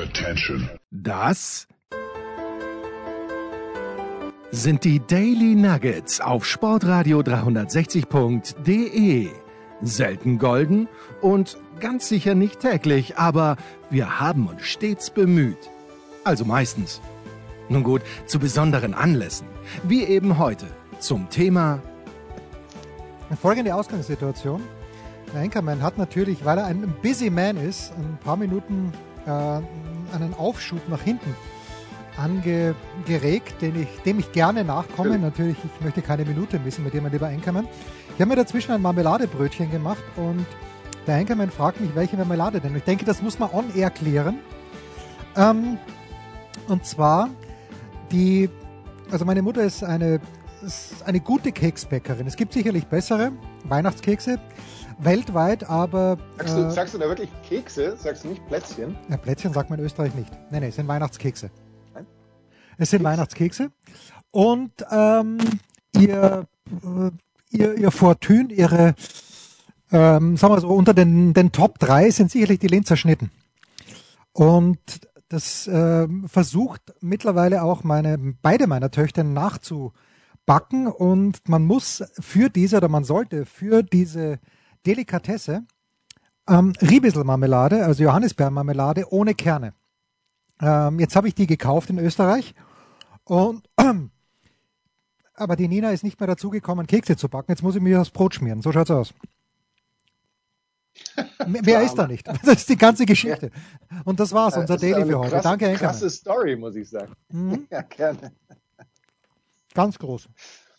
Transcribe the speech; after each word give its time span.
Attention. 0.00 0.70
Das 0.90 1.68
sind 4.50 4.84
die 4.84 5.00
Daily 5.06 5.54
Nuggets 5.54 6.22
auf 6.22 6.46
Sportradio 6.46 7.20
360.de. 7.20 9.28
Selten 9.82 10.38
golden 10.38 10.88
und 11.20 11.58
ganz 11.80 12.08
sicher 12.08 12.34
nicht 12.34 12.60
täglich, 12.60 13.18
aber 13.18 13.58
wir 13.90 14.20
haben 14.20 14.46
uns 14.46 14.62
stets 14.62 15.10
bemüht. 15.10 15.68
Also 16.24 16.46
meistens. 16.46 17.02
Nun 17.68 17.82
gut, 17.82 18.00
zu 18.24 18.38
besonderen 18.38 18.94
Anlässen, 18.94 19.48
wie 19.82 20.04
eben 20.04 20.38
heute, 20.38 20.64
zum 20.98 21.28
Thema 21.28 21.82
Folgende 23.40 23.74
Ausgangssituation. 23.74 24.62
Der 25.34 25.42
Anchorman 25.42 25.82
hat 25.82 25.98
natürlich, 25.98 26.42
weil 26.44 26.56
er 26.58 26.64
ein 26.64 26.94
Busy 27.02 27.28
Man 27.28 27.58
ist, 27.58 27.92
ein 27.92 28.18
paar 28.24 28.36
Minuten 28.36 28.92
äh, 29.26 29.30
einen 29.30 30.34
Aufschub 30.36 30.88
nach 30.88 31.02
hinten 31.02 31.34
angeregt, 32.16 33.62
den 33.62 33.82
ich, 33.82 33.88
dem 34.04 34.18
ich 34.18 34.32
gerne 34.32 34.64
nachkomme. 34.64 35.18
Natürlich, 35.18 35.56
ich 35.64 35.84
möchte 35.84 36.02
keine 36.02 36.24
Minute 36.24 36.58
missen 36.58 36.84
mit 36.84 36.92
dir, 36.92 37.00
mein 37.00 37.12
lieber 37.12 37.28
Anchorman. 37.28 37.66
Ich 38.14 38.20
habe 38.20 38.28
mir 38.28 38.36
dazwischen 38.36 38.72
ein 38.72 38.82
Marmeladebrötchen 38.82 39.70
gemacht 39.70 40.02
und 40.16 40.44
der 41.06 41.16
Anchorman 41.16 41.50
fragt 41.50 41.80
mich, 41.80 41.94
welche 41.94 42.16
Marmelade 42.16 42.60
denn. 42.60 42.76
Ich 42.76 42.84
denke, 42.84 43.04
das 43.04 43.22
muss 43.22 43.38
man 43.38 43.50
on-air 43.50 43.90
klären. 43.90 44.40
Ähm, 45.36 45.78
und 46.68 46.84
zwar 46.84 47.30
die, 48.12 48.50
also 49.10 49.24
meine 49.24 49.42
Mutter 49.42 49.62
ist 49.62 49.82
eine, 49.82 50.20
ist 50.62 51.02
eine 51.06 51.20
gute 51.20 51.52
Keksbäckerin. 51.52 52.26
Es 52.26 52.36
gibt 52.36 52.52
sicherlich 52.52 52.86
bessere 52.86 53.32
Weihnachtskekse 53.64 54.38
weltweit, 55.04 55.68
aber. 55.68 56.18
Sagst 56.38 56.56
du, 56.56 56.60
äh, 56.60 56.70
sagst 56.70 56.94
du 56.94 56.98
da 56.98 57.08
wirklich 57.08 57.30
Kekse? 57.48 57.96
Sagst 57.96 58.24
du 58.24 58.28
nicht 58.28 58.46
Plätzchen? 58.46 58.96
Ja, 59.08 59.16
Plätzchen 59.16 59.52
sagt 59.52 59.70
man 59.70 59.78
in 59.78 59.84
Österreich 59.84 60.14
nicht. 60.14 60.30
Nein, 60.50 60.60
nein, 60.60 60.64
es 60.64 60.76
sind 60.76 60.88
Weihnachtskekse. 60.88 61.50
Nein? 61.94 62.06
Es 62.78 62.90
sind 62.90 63.00
Keks? 63.00 63.10
Weihnachtskekse. 63.10 63.70
Und 64.30 64.72
ähm, 64.90 65.38
ihr, 65.96 66.46
äh, 66.82 67.10
ihr, 67.50 67.76
ihr 67.76 67.90
Fortune, 67.90 68.52
ihre, 68.52 68.94
ähm, 69.92 70.36
sagen 70.36 70.54
wir 70.54 70.60
so, 70.60 70.68
unter 70.68 70.94
den, 70.94 71.34
den 71.34 71.52
Top 71.52 71.78
3 71.78 72.10
sind 72.10 72.30
sicherlich 72.30 72.60
die 72.60 72.68
Linzer 72.68 72.96
Schnitten. 72.96 73.30
Und 74.32 74.78
das 75.28 75.66
äh, 75.66 76.08
versucht 76.26 76.82
mittlerweile 77.00 77.62
auch 77.62 77.84
meine, 77.84 78.18
beide 78.42 78.66
meiner 78.66 78.90
Töchter 78.90 79.24
nachzubacken 79.24 80.86
und 80.86 81.48
man 81.48 81.64
muss 81.64 82.02
für 82.18 82.50
diese 82.50 82.78
oder 82.78 82.88
man 82.88 83.04
sollte 83.04 83.46
für 83.46 83.82
diese 83.82 84.40
Delikatesse 84.86 85.64
ähm, 86.48 86.72
Riebisselmarmelade, 86.80 87.84
also 87.84 88.02
Johannisbeermarmelade 88.02 89.12
ohne 89.12 89.34
Kerne. 89.34 89.74
Ähm, 90.60 90.98
jetzt 90.98 91.16
habe 91.16 91.28
ich 91.28 91.34
die 91.34 91.46
gekauft 91.46 91.90
in 91.90 91.98
Österreich 91.98 92.54
und 93.24 93.68
aber 95.34 95.56
die 95.56 95.68
Nina 95.68 95.90
ist 95.90 96.04
nicht 96.04 96.20
mehr 96.20 96.26
dazu 96.26 96.50
gekommen, 96.50 96.86
Kekse 96.86 97.16
zu 97.16 97.28
backen. 97.28 97.52
Jetzt 97.52 97.62
muss 97.62 97.76
ich 97.76 97.82
mir 97.82 97.98
das 97.98 98.10
Brot 98.10 98.34
schmieren. 98.34 98.62
So 98.62 98.72
schaut's 98.72 98.90
aus. 98.90 99.14
Mehr 101.46 101.82
ist 101.82 101.94
da 101.94 102.06
nicht. 102.06 102.26
Das 102.44 102.58
ist 102.58 102.68
die 102.68 102.76
ganze 102.76 103.06
Geschichte. 103.06 103.50
Und 104.04 104.20
das 104.20 104.32
war's, 104.32 104.56
unser 104.56 104.76
Daily 104.76 105.06
für 105.06 105.18
heute. 105.18 105.30
Krass, 105.30 105.42
Danke, 105.42 105.66
Enkermann. 105.66 105.92
Krasse 105.92 106.10
Story, 106.10 106.56
muss 106.56 106.76
ich 106.76 106.88
sagen. 106.88 107.12
Mhm. 107.28 107.66
Ja, 107.70 107.82
gerne. 107.82 108.32
Ganz 109.72 109.98
groß. 109.98 110.28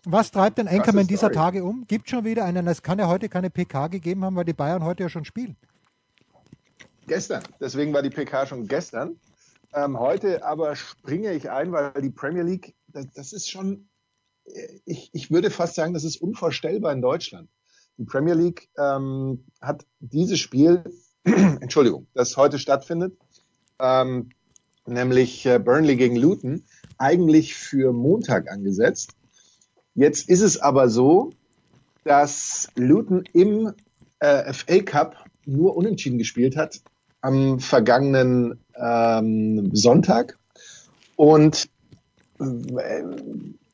Was 0.06 0.32
treibt 0.32 0.58
den 0.58 0.68
Enkermann 0.68 1.08
dieser. 1.08 1.32
Tage 1.32 1.64
um? 1.64 1.86
Gibt 1.88 2.10
schon 2.10 2.26
wieder 2.26 2.44
einen, 2.46 2.68
es 2.68 2.82
kann 2.82 2.98
ja 2.98 3.08
heute 3.08 3.30
keine 3.30 3.50
PK 3.50 3.88
gegeben 3.88 4.26
haben, 4.26 4.36
weil 4.36 4.46
die 4.46 4.54
Bayern 4.54 4.84
heute 4.84 5.04
ja 5.04 5.10
schon 5.10 5.26
spielen. 5.26 5.56
Gestern. 7.08 7.44
Deswegen 7.60 7.94
war 7.94 8.02
die 8.02 8.10
PK 8.10 8.48
schon 8.48 8.68
gestern. 8.68 9.20
Ähm, 9.74 10.00
heute 10.00 10.44
aber 10.44 10.76
springe 10.76 11.34
ich 11.34 11.50
ein, 11.50 11.72
weil 11.72 11.94
die 12.02 12.10
Premier 12.10 12.44
League, 12.44 12.76
das, 12.88 13.08
das 13.14 13.34
ist 13.34 13.50
schon, 13.50 13.88
äh, 14.46 14.80
ich, 14.86 15.10
ich 15.14 15.32
würde 15.32 15.50
fast 15.50 15.76
sagen, 15.76 15.94
das 15.94 16.04
ist 16.04 16.18
unvorstellbar 16.18 16.92
in 16.92 17.02
Deutschland. 17.02 17.50
Die 17.98 18.06
Premier 18.06 18.34
League 18.34 18.70
ähm, 18.78 19.46
hat 19.62 19.86
dieses 20.00 20.40
Spiel, 20.40 20.84
Entschuldigung, 21.24 22.08
das 22.14 22.36
heute 22.36 22.60
stattfindet, 22.60 23.18
ähm, 23.80 24.30
nämlich 24.86 25.46
äh, 25.46 25.60
Burnley 25.60 25.96
gegen 25.96 26.16
Luton, 26.16 26.64
eigentlich 26.98 27.56
für 27.56 27.94
Montag 27.94 28.50
angesetzt. 28.52 29.12
Jetzt 29.96 30.30
ist 30.30 30.42
es 30.42 30.60
aber 30.60 30.90
so, 30.90 31.32
dass 32.04 32.70
Luton 32.76 33.24
im 33.34 33.74
äh, 34.20 34.54
FA 34.54 34.80
Cup 34.80 35.16
nur 35.46 35.76
unentschieden 35.76 36.18
gespielt 36.18 36.56
hat 36.56 36.82
am 37.22 37.60
vergangenen 37.60 38.60
ähm, 38.76 39.70
Sonntag. 39.74 40.38
Und 41.16 41.70
äh, 42.40 43.04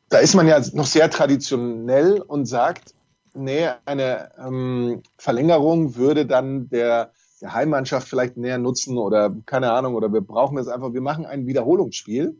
da 0.10 0.18
ist 0.20 0.36
man 0.36 0.48
ja 0.48 0.62
noch 0.74 0.86
sehr 0.86 1.10
traditionell 1.10 2.22
und 2.22 2.46
sagt, 2.46 2.94
nee, 3.34 3.68
eine 3.86 4.32
ähm, 4.38 5.04
Verlängerung 5.18 5.96
würde 5.96 6.26
dann 6.26 6.70
der, 6.70 7.12
der 7.42 7.54
Heimmannschaft 7.54 8.08
vielleicht 8.08 8.38
näher 8.38 8.58
nutzen 8.58 8.98
oder 8.98 9.36
keine 9.46 9.72
Ahnung, 9.72 9.96
oder 9.96 10.12
wir 10.12 10.22
brauchen 10.22 10.58
das 10.58 10.68
einfach, 10.68 10.94
wir 10.94 11.02
machen 11.02 11.26
ein 11.26 11.46
Wiederholungsspiel. 11.46 12.38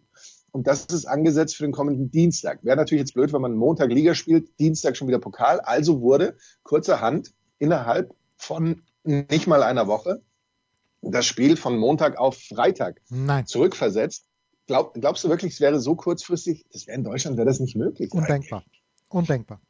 Und 0.52 0.68
das 0.68 0.86
ist 0.86 1.06
angesetzt 1.06 1.56
für 1.56 1.64
den 1.64 1.72
kommenden 1.72 2.10
Dienstag. 2.10 2.64
Wäre 2.64 2.78
natürlich 2.78 3.02
jetzt 3.02 3.14
blöd, 3.14 3.34
wenn 3.34 3.42
man 3.42 3.56
Montag 3.56 3.92
Liga 3.92 4.16
spielt, 4.16 4.60
Dienstag 4.60 4.98
schon 4.98 5.08
wieder 5.08 5.20
Pokal. 5.20 5.60
Also 5.60 6.02
wurde 6.02 6.38
kurzerhand 6.64 7.34
innerhalb 7.60 8.14
von 8.38 8.82
nicht 9.04 9.48
mal 9.48 9.64
einer 9.64 9.88
Woche 9.88 10.22
das 11.02 11.26
Spiel 11.26 11.58
von 11.58 11.78
Montag 11.78 12.18
auf 12.18 12.38
Freitag 12.38 13.02
Nein. 13.10 13.46
zurückversetzt. 13.46 14.26
Glaub, 14.66 14.94
glaubst 14.96 15.24
du 15.24 15.30
wirklich, 15.30 15.54
es 15.54 15.62
wäre 15.62 15.80
so 15.80 15.96
kurzfristig? 15.96 16.66
Das 16.72 16.88
wäre 16.88 16.98
in 16.98 17.04
Deutschland 17.04 17.38
wäre 17.38 17.48
das 17.48 17.60
nicht 17.60 17.76
möglich. 17.76 18.12
Undenkbar. 18.12 18.64
Undenkbar. 19.10 19.62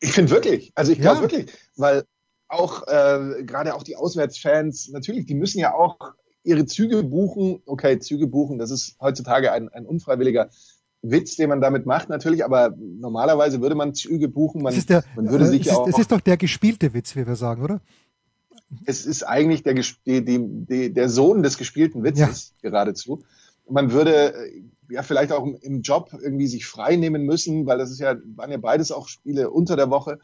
Ich 0.00 0.12
finde 0.12 0.30
wirklich, 0.30 0.72
also 0.74 0.92
ich 0.92 1.00
glaube 1.00 1.16
Ja. 1.16 1.22
wirklich, 1.22 1.52
weil 1.76 2.04
auch 2.48 2.86
äh, 2.86 3.44
gerade 3.44 3.74
auch 3.74 3.82
die 3.82 3.96
Auswärtsfans, 3.96 4.90
natürlich, 4.90 5.26
die 5.26 5.34
müssen 5.34 5.58
ja 5.58 5.74
auch 5.74 5.96
ihre 6.44 6.66
Züge 6.66 7.02
buchen. 7.02 7.62
Okay, 7.66 7.98
Züge 7.98 8.26
buchen, 8.26 8.58
das 8.58 8.70
ist 8.70 8.96
heutzutage 9.00 9.52
ein, 9.52 9.68
ein 9.70 9.86
unfreiwilliger 9.86 10.50
Witz, 11.02 11.36
den 11.36 11.48
man 11.50 11.60
damit 11.60 11.84
macht, 11.84 12.08
natürlich, 12.08 12.44
aber 12.44 12.74
normalerweise 12.78 13.60
würde 13.60 13.74
man 13.74 13.94
Züge 13.94 14.28
buchen, 14.28 14.62
man, 14.62 14.74
der, 14.86 15.04
man 15.16 15.28
würde 15.30 15.44
äh, 15.44 15.48
sich 15.48 15.60
es, 15.62 15.66
ja 15.66 15.72
ist, 15.72 15.78
auch, 15.78 15.88
es 15.88 15.98
ist 15.98 16.12
doch 16.12 16.20
der 16.20 16.36
gespielte 16.36 16.94
Witz, 16.94 17.14
wie 17.16 17.26
wir 17.26 17.36
sagen, 17.36 17.62
oder? 17.62 17.80
es 18.86 19.06
ist 19.06 19.22
eigentlich 19.22 19.62
der, 19.62 19.74
die, 19.74 20.24
die, 20.24 20.92
der 20.92 21.08
Sohn 21.08 21.42
des 21.42 21.58
gespielten 21.58 22.02
Witzes 22.02 22.54
geradezu. 22.62 23.22
Man 23.68 23.92
würde 23.92 24.34
äh, 24.34 24.62
ja 24.90 25.02
vielleicht 25.02 25.32
auch 25.32 25.46
im- 25.46 25.82
Job 25.82 26.10
irgendwie 26.12 26.46
sich 26.46 26.66
frei 26.66 26.96
nehmen 26.96 27.24
müssen, 27.24 27.66
weil 27.66 27.78
das 27.78 27.90
ist 27.90 28.00
ja, 28.00 28.16
waren 28.36 28.50
ja 28.50 28.58
beides 28.58 28.92
auch 28.92 29.08
Spiele 29.08 29.50
unter 29.50 29.76
der 29.76 29.90
Woche 29.90 30.18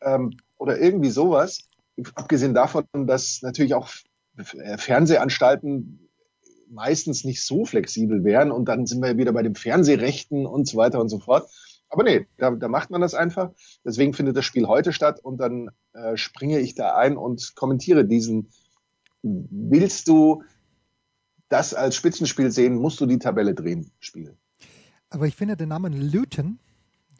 ähm, 0.00 0.32
oder 0.56 0.78
irgendwie 0.78 1.10
sowas. 1.10 1.68
Abgesehen 2.14 2.54
davon, 2.54 2.84
dass 2.92 3.40
natürlich 3.42 3.74
auch 3.74 3.88
Fernsehanstalten 4.36 6.08
meistens 6.68 7.24
nicht 7.24 7.44
so 7.44 7.64
flexibel 7.64 8.24
wären 8.24 8.50
und 8.50 8.66
dann 8.66 8.86
sind 8.86 9.02
wir 9.02 9.16
wieder 9.16 9.32
bei 9.32 9.42
den 9.42 9.54
Fernsehrechten 9.54 10.46
und 10.46 10.66
so 10.66 10.76
weiter 10.76 11.00
und 11.00 11.08
so 11.08 11.20
fort. 11.20 11.48
Aber 11.88 12.02
nee, 12.02 12.26
da, 12.38 12.50
da 12.50 12.68
macht 12.68 12.90
man 12.90 13.00
das 13.00 13.14
einfach. 13.14 13.52
Deswegen 13.84 14.14
findet 14.14 14.36
das 14.36 14.44
Spiel 14.44 14.66
heute 14.66 14.92
statt 14.92 15.20
und 15.22 15.38
dann 15.38 15.70
äh, 15.92 16.16
springe 16.16 16.58
ich 16.58 16.74
da 16.74 16.96
ein 16.96 17.16
und 17.16 17.54
kommentiere 17.54 18.04
diesen. 18.04 18.50
Willst 19.22 20.08
du 20.08 20.42
das 21.48 21.72
als 21.72 21.94
Spitzenspiel 21.94 22.50
sehen, 22.50 22.74
musst 22.74 23.00
du 23.00 23.06
die 23.06 23.18
Tabelle 23.18 23.54
drehen, 23.54 23.92
Spiel. 24.00 24.36
Aber 25.08 25.26
ich 25.26 25.36
finde 25.36 25.56
den 25.56 25.68
Namen 25.68 25.92
Luton, 25.92 26.58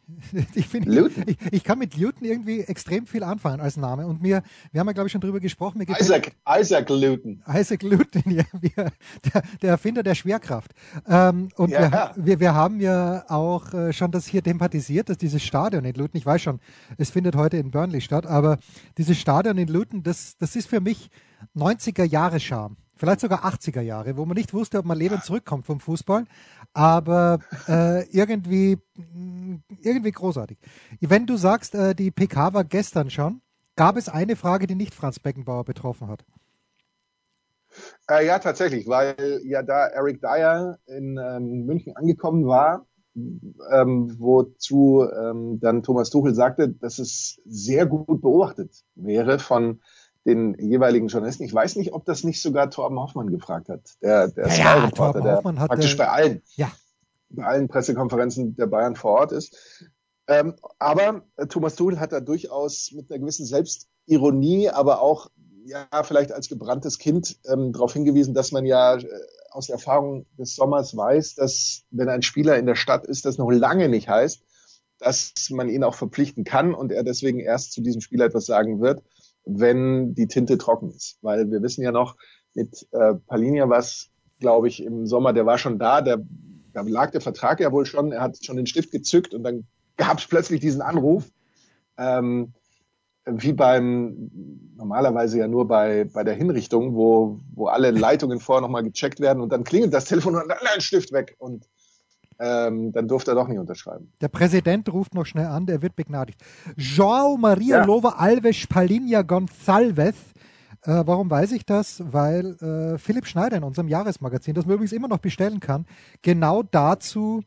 ich, 0.55 0.73
Luton? 0.73 1.25
ich, 1.27 1.37
ich 1.51 1.65
kann 1.65 1.79
mit 1.79 1.97
Luton 1.97 2.27
irgendwie 2.27 2.61
extrem 2.61 3.07
viel 3.07 3.23
anfangen 3.23 3.61
als 3.61 3.77
Name. 3.77 4.07
Und 4.07 4.21
mir, 4.23 4.43
wir 4.73 4.81
haben 4.81 4.87
ja, 4.87 4.93
glaube 4.93 5.07
ich, 5.07 5.13
schon 5.13 5.21
drüber 5.21 5.41
gesprochen. 5.41 5.81
Isaac, 5.83 6.33
Isaac 6.49 6.89
Luton. 6.91 7.43
Isaac 7.49 7.83
Luton, 7.83 8.23
ja, 8.27 8.45
wir, 8.53 8.71
der, 8.77 9.43
der 9.63 9.71
Erfinder 9.71 10.03
der 10.03 10.15
Schwerkraft. 10.15 10.73
Ähm, 11.09 11.49
und 11.57 11.71
Ja. 11.71 12.13
wir, 12.17 12.27
wir, 12.27 12.41
wir 12.41 12.55
haben 12.55 12.81
ja 12.81 13.25
auch 13.29 13.73
äh, 13.73 13.93
schon 13.93 14.11
das 14.11 14.27
hier 14.27 14.43
thematisiert, 14.43 15.09
dass 15.09 15.19
dieses 15.19 15.43
Stadion 15.43 15.85
in 15.85 15.95
Luton, 15.95 16.19
ich 16.19 16.27
weiß 16.27 16.43
schon, 16.43 16.61
es 16.99 17.11
findet 17.11 17.37
heute 17.37 17.57
in 17.57 17.71
Burnley 17.71 18.01
statt, 18.01 18.27
aber 18.27 18.59
dieses 18.99 19.19
Stadion 19.19 19.59
in 19.59 19.69
Luton, 19.69 20.03
das, 20.03 20.37
das 20.39 20.57
ist 20.57 20.69
für 20.69 20.81
mich 20.81 21.11
90er 21.57 22.05
Jahre 22.05 22.41
Charme. 22.41 22.77
Vielleicht 22.97 23.21
sogar 23.21 23.45
80er 23.45 23.81
Jahre, 23.81 24.17
wo 24.17 24.25
man 24.25 24.37
nicht 24.37 24.55
wusste, 24.55 24.79
ob 24.79 24.85
man 24.85 24.99
lebend 24.99 25.25
zurückkommt 25.25 25.67
vom 25.67 25.81
Fußball, 25.81 26.25
aber 26.73 27.41
äh, 27.69 28.09
irgendwie, 28.11 28.79
mh, 28.97 29.59
irgendwie 29.81 30.13
großartig. 30.13 30.59
Wenn 31.01 31.27
du 31.27 31.37
sagst, 31.37 31.75
äh, 31.75 31.95
die 31.95 32.11
PK 32.11 32.55
war 32.55 32.65
gestern 32.65 33.11
schon, 33.11 33.41
gab 33.77 33.97
es 33.97 34.09
eine 34.09 34.37
Frage, 34.37 34.67
die 34.67 34.77
nicht 34.77 34.95
Franz 34.95 35.19
Beckenbauer 35.19 35.65
betroffen 35.65 36.09
hat. 36.09 36.25
Äh, 38.09 38.27
ja, 38.27 38.39
tatsächlich, 38.39 38.87
weil 38.87 39.41
ja 39.45 39.63
da 39.63 39.87
Eric 39.89 40.21
Dyer 40.21 40.79
in 40.87 41.19
ähm, 41.19 41.67
München 41.67 41.97
angekommen 41.97 42.47
war, 42.47 42.87
ähm, 43.17 44.17
wozu 44.19 45.07
ähm, 45.09 45.61
dann 45.61 45.83
Thomas 45.83 46.11
Tuchel 46.11 46.35
sagte, 46.35 46.69
dass 46.69 46.99
es 46.99 47.41
sehr 47.45 47.87
gut 47.87 48.21
beobachtet 48.21 48.85
wäre 48.95 49.39
von 49.39 49.81
den 50.25 50.55
jeweiligen 50.59 51.09
Journalisten. 51.09 51.45
Ich 51.45 51.55
weiß 51.55 51.77
nicht, 51.77 51.93
ob 51.93 52.05
das 52.05 52.25
nicht 52.25 52.41
sogar 52.41 52.71
Torben 52.71 52.99
Hoffmann 52.99 53.31
gefragt 53.31 53.69
hat, 53.69 53.81
der, 54.03 54.29
der 54.29 54.49
Ja, 54.49 54.85
ja, 54.85 54.91
Torben 54.91 55.23
der 55.23 55.37
Hoffmann 55.37 55.61
hat, 55.61 55.69
praktisch 55.69 55.97
bei 55.97 56.09
allen, 56.09 56.43
Ja, 56.57 56.71
bei 57.29 57.45
allen 57.45 57.69
Pressekonferenzen 57.69 58.57
der 58.57 58.67
Bayern 58.67 58.97
vor 58.97 59.13
Ort 59.13 59.33
ist. 59.33 59.91
Ähm, 60.27 60.55
aber 60.79 61.23
Thomas 61.49 61.75
Tuchel 61.75 62.01
hat 62.01 62.13
da 62.13 62.21
durchaus 62.21 62.93
mit 62.93 63.11
einer 63.11 63.21
gewissen 63.21 63.45
Selbstironie, 63.45 64.71
aber 64.71 65.03
auch 65.03 65.31
ja 65.67 65.87
vielleicht 66.03 66.33
als 66.33 66.49
gebranntes 66.49 66.99
Kind 66.99 67.39
ähm, 67.47 67.73
darauf 67.73 67.93
hingewiesen, 67.93 68.35
dass 68.35 68.53
man 68.53 68.65
ja 68.65 68.97
äh, 68.97 69.07
aus 69.51 69.67
der 69.67 69.75
Erfahrung 69.75 70.27
des 70.39 70.57
Sommers 70.57 70.97
weiß, 70.97 71.35
dass 71.35 71.85
wenn 71.91 72.09
ein 72.09 72.23
Spieler 72.23 72.59
in 72.59 72.67
der 72.67 72.75
Stadt 72.75 73.07
ist, 73.07 73.25
das 73.25 73.39
noch 73.39 73.51
lange 73.51 73.89
nicht 73.89 74.09
heißt, 74.09 74.43
dass 74.99 75.33
man 75.51 75.69
ihn 75.69 75.85
auch 75.85 75.95
verpflichten 75.95 76.45
kann 76.45 76.75
und 76.75 76.93
er 76.93 77.05
deswegen 77.05 77.41
erst 77.41 77.73
zu 77.73 77.83
diesem 77.83 78.01
Spieler 78.01 78.27
etwas 78.27 78.47
sagen 78.47 78.81
wird, 78.81 79.03
wenn 79.45 80.15
die 80.15 80.27
Tinte 80.27 80.59
trocken 80.59 80.91
ist. 80.91 81.19
Weil 81.23 81.51
wir 81.51 81.63
wissen 81.63 81.83
ja 81.83 81.93
noch, 81.93 82.17
mit 82.55 82.87
äh, 82.93 83.15
Palinja 83.27 83.69
was, 83.69 84.11
glaube 84.41 84.69
ich, 84.69 84.83
im 84.83 85.07
Sommer, 85.07 85.33
der 85.33 85.47
war 85.47 85.59
schon 85.59 85.79
da, 85.79 86.01
der, 86.01 86.25
da 86.73 86.83
lag 86.83 87.11
der 87.11 87.21
Vertrag 87.21 87.61
ja 87.61 87.73
wohl 87.73 87.87
schon, 87.87 88.13
er 88.13 88.23
hat 88.23 88.45
schon 88.45 88.57
den 88.57 88.67
Stift 88.67 88.91
gezückt 88.91 89.35
und 89.35 89.43
dann 89.43 89.67
gab 89.97 90.19
es 90.19 90.27
plötzlich 90.27 90.61
diesen 90.61 90.83
Anruf, 90.83 91.31
ähm, 91.99 92.53
wie 93.27 93.53
beim, 93.53 94.31
normalerweise 94.77 95.39
ja 95.39 95.49
nur 95.49 95.67
bei, 95.67 96.05
bei 96.05 96.25
der 96.25 96.35
Hinrichtung, 96.35 96.95
wo, 96.95 97.41
wo 97.55 97.69
alle 97.69 97.91
Leitungen 97.91 98.39
vorher 98.39 98.61
nochmal 98.61 98.83
gecheckt 98.83 99.21
werden 99.21 99.41
und 99.41 99.51
dann 99.51 99.65
klingelt 99.65 99.95
das 99.95 100.05
Telefon 100.05 100.35
und 100.35 100.49
dann 100.49 100.59
ein 100.75 100.81
Stift 100.81 101.13
weg 101.13 101.35
und 101.39 101.67
ähm, 102.39 102.93
dann 102.93 103.09
durfte 103.09 103.33
er 103.33 103.35
doch 103.35 103.49
nicht 103.49 103.59
unterschreiben. 103.59 104.13
der 104.21 104.29
Präsident 104.29 104.93
ruft 104.93 105.15
noch 105.15 105.25
schnell 105.27 105.47
an, 105.47 105.67
der 105.67 105.83
wird 105.83 105.97
begnadigt. 105.97 106.41
João 106.77 107.39
Maria 107.39 107.79
Ja. 107.79 107.85
Lova 107.85 108.11
Alves 108.19 108.67
Palinha 108.67 109.21
Gonçalves. 109.21 110.15
Äh, 110.83 111.03
warum 111.07 111.31
weiß 111.31 111.53
ich 111.53 111.65
das? 111.65 112.03
Weil 112.13 112.57
äh, 112.61 112.99
Philipp 112.99 113.27
Schneider 113.27 113.57
in 113.57 113.63
unserem 113.65 113.89
Jahresmagazin, 113.89 114.55
das 114.55 114.67
man 114.67 114.75
übrigens 114.75 114.93
immer 114.93 115.09
noch 115.09 115.19
bestellen 115.19 115.61
kann, 115.61 115.87
genau 116.23 116.63
dazu 116.63 117.43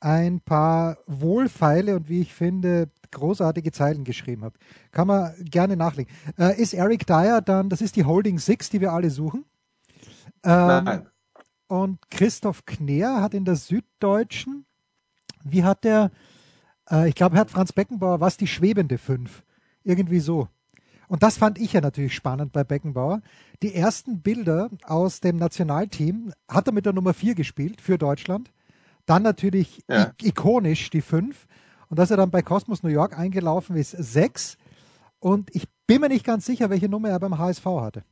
ein 0.00 0.40
paar 0.40 0.98
wohlfeile 1.06 1.96
und 1.96 2.08
wie 2.08 2.20
ich 2.20 2.34
finde 2.34 2.88
großartige 3.12 3.70
Zeilen 3.72 4.04
geschrieben 4.04 4.44
hat. 4.44 4.54
Kann 4.90 5.06
man 5.06 5.32
gerne 5.44 5.76
nachlegen. 5.76 6.12
Äh, 6.38 6.60
ist 6.60 6.74
Eric 6.74 7.06
Dyer 7.06 7.40
dann, 7.40 7.68
das 7.68 7.80
ist 7.80 7.96
die 7.96 8.04
Holding 8.04 8.38
Six, 8.38 8.68
die 8.70 8.80
wir 8.80 8.92
alle 8.92 9.10
suchen? 9.10 9.44
Ähm, 10.44 10.84
Nein. 10.84 11.06
Und 11.68 12.10
Christoph 12.10 12.64
Kner 12.64 13.20
hat 13.20 13.34
in 13.34 13.44
der 13.44 13.56
Süddeutschen, 13.56 14.66
wie 15.44 15.64
hat 15.64 15.84
der, 15.84 16.10
äh, 16.90 17.08
ich 17.08 17.14
glaube, 17.14 17.36
hat 17.38 17.50
Franz 17.50 17.72
Beckenbauer, 17.72 18.20
was 18.20 18.36
die 18.36 18.46
schwebende 18.46 18.98
Fünf. 18.98 19.42
Irgendwie 19.82 20.20
so. 20.20 20.48
Und 21.08 21.22
das 21.22 21.38
fand 21.38 21.58
ich 21.58 21.72
ja 21.72 21.80
natürlich 21.80 22.14
spannend 22.14 22.52
bei 22.52 22.64
Beckenbauer. 22.64 23.22
Die 23.62 23.74
ersten 23.74 24.22
Bilder 24.22 24.70
aus 24.84 25.20
dem 25.20 25.36
Nationalteam 25.36 26.32
hat 26.48 26.66
er 26.66 26.72
mit 26.72 26.86
der 26.86 26.92
Nummer 26.92 27.14
4 27.14 27.34
gespielt 27.36 27.80
für 27.80 27.96
Deutschland. 27.98 28.52
Dann 29.06 29.22
natürlich 29.22 29.84
Ja. 29.88 30.12
ikonisch 30.20 30.90
die 30.90 31.02
5. 31.02 31.46
Und 31.88 31.98
dass 32.00 32.10
er 32.10 32.16
dann 32.16 32.32
bei 32.32 32.42
Cosmos 32.42 32.82
New 32.82 32.88
York 32.90 33.16
eingelaufen 33.16 33.76
ist, 33.76 33.92
6. 33.92 34.56
Und 35.20 35.54
ich 35.54 35.68
bin 35.86 36.00
mir 36.00 36.08
nicht 36.08 36.24
ganz 36.26 36.44
sicher, 36.44 36.70
welche 36.70 36.88
Nummer 36.88 37.10
er 37.10 37.20
beim 37.20 37.38
HSV 37.38 37.64
hatte. 37.64 38.04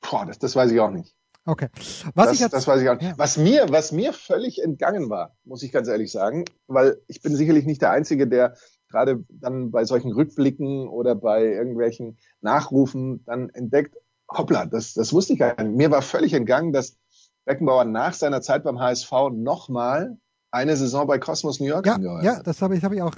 Boah, 0.00 0.24
das, 0.26 0.38
das 0.38 0.54
weiß 0.56 0.70
ich 0.70 0.80
auch 0.80 0.90
nicht. 0.90 1.14
Okay. 1.46 1.68
Was 2.14 2.26
das, 2.26 2.34
ich 2.34 2.40
jetzt, 2.40 2.52
das 2.52 2.66
weiß 2.66 2.82
ich 2.82 2.88
auch 2.88 2.96
nicht. 2.96 3.10
Ja. 3.10 3.14
Was 3.18 3.36
mir, 3.36 3.66
was 3.70 3.92
mir 3.92 4.12
völlig 4.12 4.62
entgangen 4.62 5.08
war, 5.08 5.36
muss 5.44 5.62
ich 5.62 5.72
ganz 5.72 5.88
ehrlich 5.88 6.12
sagen, 6.12 6.44
weil 6.66 7.00
ich 7.06 7.22
bin 7.22 7.34
sicherlich 7.34 7.64
nicht 7.64 7.82
der 7.82 7.90
Einzige, 7.90 8.28
der 8.28 8.54
gerade 8.90 9.24
dann 9.28 9.70
bei 9.70 9.84
solchen 9.84 10.12
Rückblicken 10.12 10.88
oder 10.88 11.14
bei 11.14 11.44
irgendwelchen 11.44 12.18
Nachrufen 12.40 13.24
dann 13.24 13.48
entdeckt, 13.50 13.96
hoppla, 14.28 14.66
das, 14.66 14.94
das 14.94 15.12
wusste 15.12 15.32
ich 15.32 15.38
gar 15.38 15.60
nicht. 15.62 15.76
Mir 15.76 15.90
war 15.90 16.02
völlig 16.02 16.34
entgangen, 16.34 16.72
dass 16.72 16.98
Beckenbauer 17.44 17.84
nach 17.84 18.12
seiner 18.12 18.42
Zeit 18.42 18.64
beim 18.64 18.78
HSV 18.78 19.10
nochmal 19.32 20.18
eine 20.50 20.76
Saison 20.76 21.06
bei 21.06 21.18
Cosmos 21.18 21.60
New 21.60 21.66
York 21.66 21.86
ja, 21.86 21.94
angeheuert 21.94 22.24
ja, 22.24 22.42
das 22.42 22.60
habe 22.60 22.76
ich, 22.76 22.84
habe 22.84 22.96
ich 22.96 23.02
auch. 23.02 23.14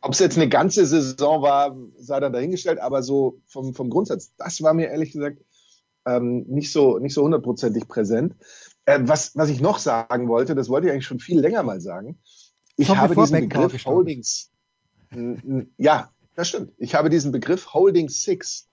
Ob 0.00 0.12
es 0.12 0.18
jetzt 0.18 0.36
eine 0.36 0.48
ganze 0.48 0.84
Saison 0.84 1.42
war, 1.42 1.76
sei 1.96 2.20
dann 2.20 2.32
dahingestellt, 2.32 2.78
aber 2.80 3.02
so 3.02 3.40
vom, 3.46 3.74
vom 3.74 3.88
Grundsatz, 3.88 4.34
das 4.36 4.62
war 4.62 4.74
mir 4.74 4.88
ehrlich 4.88 5.12
gesagt 5.12 5.38
ähm, 6.06 6.44
nicht 6.48 6.72
so 6.72 6.98
nicht 6.98 7.14
so 7.14 7.22
hundertprozentig 7.22 7.88
präsent. 7.88 8.34
Äh, 8.84 9.00
was, 9.02 9.36
was 9.36 9.48
ich 9.50 9.60
noch 9.60 9.78
sagen 9.78 10.28
wollte, 10.28 10.54
das 10.54 10.68
wollte 10.68 10.86
ich 10.86 10.92
eigentlich 10.92 11.06
schon 11.06 11.20
viel 11.20 11.40
länger 11.40 11.62
mal 11.62 11.80
sagen. 11.80 12.18
Ich 12.76 12.88
Schon 12.88 12.98
habe 12.98 13.14
diesen 13.16 13.40
Begriff 13.40 13.72
gestorben 13.72 13.96
Holdings, 13.96 14.50
ja, 15.78 16.10
das 16.34 16.48
stimmt. 16.48 16.72
Ich 16.78 16.94
habe 16.94 17.10
diesen 17.10 17.32
Begriff 17.32 17.72
Holding 17.72 18.08
Six 18.08 18.68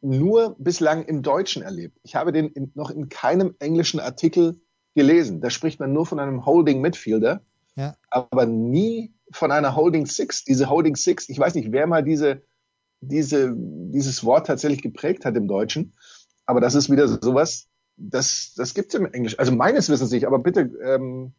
nur 0.00 0.56
bislang 0.58 1.04
im 1.04 1.22
Deutschen 1.22 1.62
erlebt. 1.62 1.98
Ich 2.02 2.14
habe 2.14 2.32
den 2.32 2.48
in, 2.48 2.70
noch 2.74 2.90
in 2.90 3.08
keinem 3.08 3.54
englischen 3.58 4.00
Artikel 4.00 4.60
gelesen. 4.94 5.40
Da 5.40 5.50
spricht 5.50 5.80
man 5.80 5.92
nur 5.92 6.06
von 6.06 6.20
einem 6.20 6.46
Holding 6.46 6.80
Midfielder 6.80 7.42
Ja. 7.76 7.96
aber 8.10 8.46
nie 8.46 9.14
von 9.32 9.50
einer 9.50 9.74
Holding 9.74 10.06
Six. 10.06 10.44
Diese 10.44 10.68
Holding 10.70 10.96
Six, 10.96 11.28
ich 11.28 11.38
weiß 11.38 11.54
nicht, 11.54 11.72
wer 11.72 11.86
mal 11.86 12.04
diese, 12.04 12.42
diese, 13.00 13.54
dieses 13.56 14.24
Wort 14.24 14.46
tatsächlich 14.46 14.82
geprägt 14.82 15.24
hat 15.24 15.36
im 15.36 15.48
Deutschen, 15.48 15.94
aber 16.46 16.60
das 16.60 16.74
ist 16.74 16.90
wieder 16.90 17.08
sowas, 17.08 17.68
das, 17.96 18.54
das 18.56 18.74
gibt 18.74 18.94
es 18.94 19.00
im 19.00 19.06
Englisch. 19.06 19.38
Also 19.38 19.52
meines 19.52 19.88
Wissens 19.88 20.10
nicht, 20.10 20.26
aber 20.26 20.38
bitte, 20.38 20.70
ähm, 20.84 21.32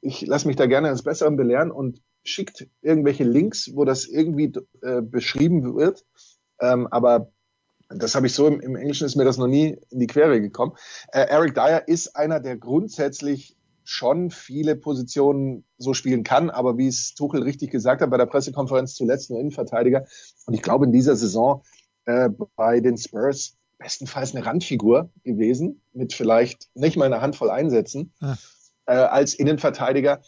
ich 0.00 0.26
lasse 0.26 0.46
mich 0.46 0.56
da 0.56 0.66
gerne 0.66 0.88
als 0.88 1.02
Besseren 1.02 1.36
belehren 1.36 1.70
und 1.70 2.02
schickt 2.24 2.68
irgendwelche 2.82 3.24
Links, 3.24 3.70
wo 3.74 3.84
das 3.84 4.06
irgendwie 4.06 4.52
äh, 4.82 5.02
beschrieben 5.02 5.76
wird. 5.76 6.04
Ähm, 6.60 6.86
aber 6.90 7.32
das 7.88 8.14
habe 8.14 8.26
ich 8.26 8.34
so 8.34 8.46
im, 8.46 8.60
im 8.60 8.76
Englischen 8.76 9.06
ist 9.06 9.16
mir 9.16 9.24
das 9.24 9.38
noch 9.38 9.46
nie 9.46 9.78
in 9.90 10.00
die 10.00 10.06
Quere 10.06 10.40
gekommen. 10.40 10.72
Äh, 11.12 11.26
Eric 11.26 11.54
Dyer 11.54 11.86
ist 11.88 12.16
einer, 12.16 12.40
der 12.40 12.56
grundsätzlich 12.56 13.56
schon 13.84 14.30
viele 14.30 14.76
Positionen 14.76 15.64
so 15.76 15.92
spielen 15.92 16.24
kann, 16.24 16.48
aber 16.48 16.78
wie 16.78 16.88
es 16.88 17.14
Tuchel 17.14 17.42
richtig 17.42 17.70
gesagt 17.70 18.00
hat 18.00 18.10
bei 18.10 18.16
der 18.16 18.26
Pressekonferenz 18.26 18.94
zuletzt 18.94 19.30
nur 19.30 19.40
Innenverteidiger. 19.40 20.06
Und 20.46 20.54
ich 20.54 20.62
glaube 20.62 20.86
in 20.86 20.92
dieser 20.92 21.16
Saison 21.16 21.62
äh, 22.06 22.30
bei 22.56 22.80
den 22.80 22.96
Spurs 22.96 23.56
bestenfalls 23.78 24.34
eine 24.34 24.44
Randfigur 24.46 25.10
gewesen 25.22 25.80
mit 25.92 26.12
vielleicht 26.12 26.68
nicht 26.74 26.96
mal 26.96 27.06
eine 27.06 27.20
Handvoll 27.20 27.50
Einsätzen 27.50 28.12
Ah. 28.20 28.36
äh, 28.86 28.94
als 28.94 29.34
Innenverteidiger. 29.34 30.22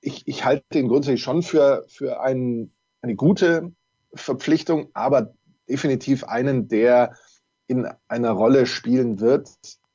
Ich, 0.00 0.26
ich 0.26 0.44
halte 0.44 0.78
ihn 0.78 0.88
grundsätzlich 0.88 1.22
schon 1.22 1.42
für 1.42 1.84
für 1.88 2.20
einen, 2.20 2.72
eine 3.02 3.16
gute 3.16 3.72
Verpflichtung, 4.14 4.88
aber 4.94 5.34
definitiv 5.68 6.24
einen, 6.24 6.68
der 6.68 7.14
in 7.66 7.88
einer 8.08 8.30
Rolle 8.30 8.66
spielen 8.66 9.20
wird, 9.20 9.48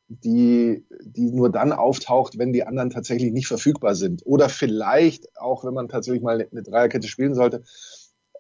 die, 0.10 0.86
die 1.02 1.32
nur 1.32 1.50
dann 1.50 1.72
auftaucht, 1.72 2.38
wenn 2.38 2.52
die 2.52 2.66
anderen 2.66 2.90
tatsächlich 2.90 3.32
nicht 3.32 3.48
verfügbar 3.48 3.96
sind. 3.96 4.26
Oder 4.26 4.50
vielleicht 4.50 5.38
auch, 5.40 5.64
wenn 5.64 5.74
man 5.74 5.88
tatsächlich 5.88 6.22
mal 6.22 6.46
eine 6.52 6.64
Dreierkette 6.64 7.08
spielen 7.08 7.34
sollte. 7.34 7.64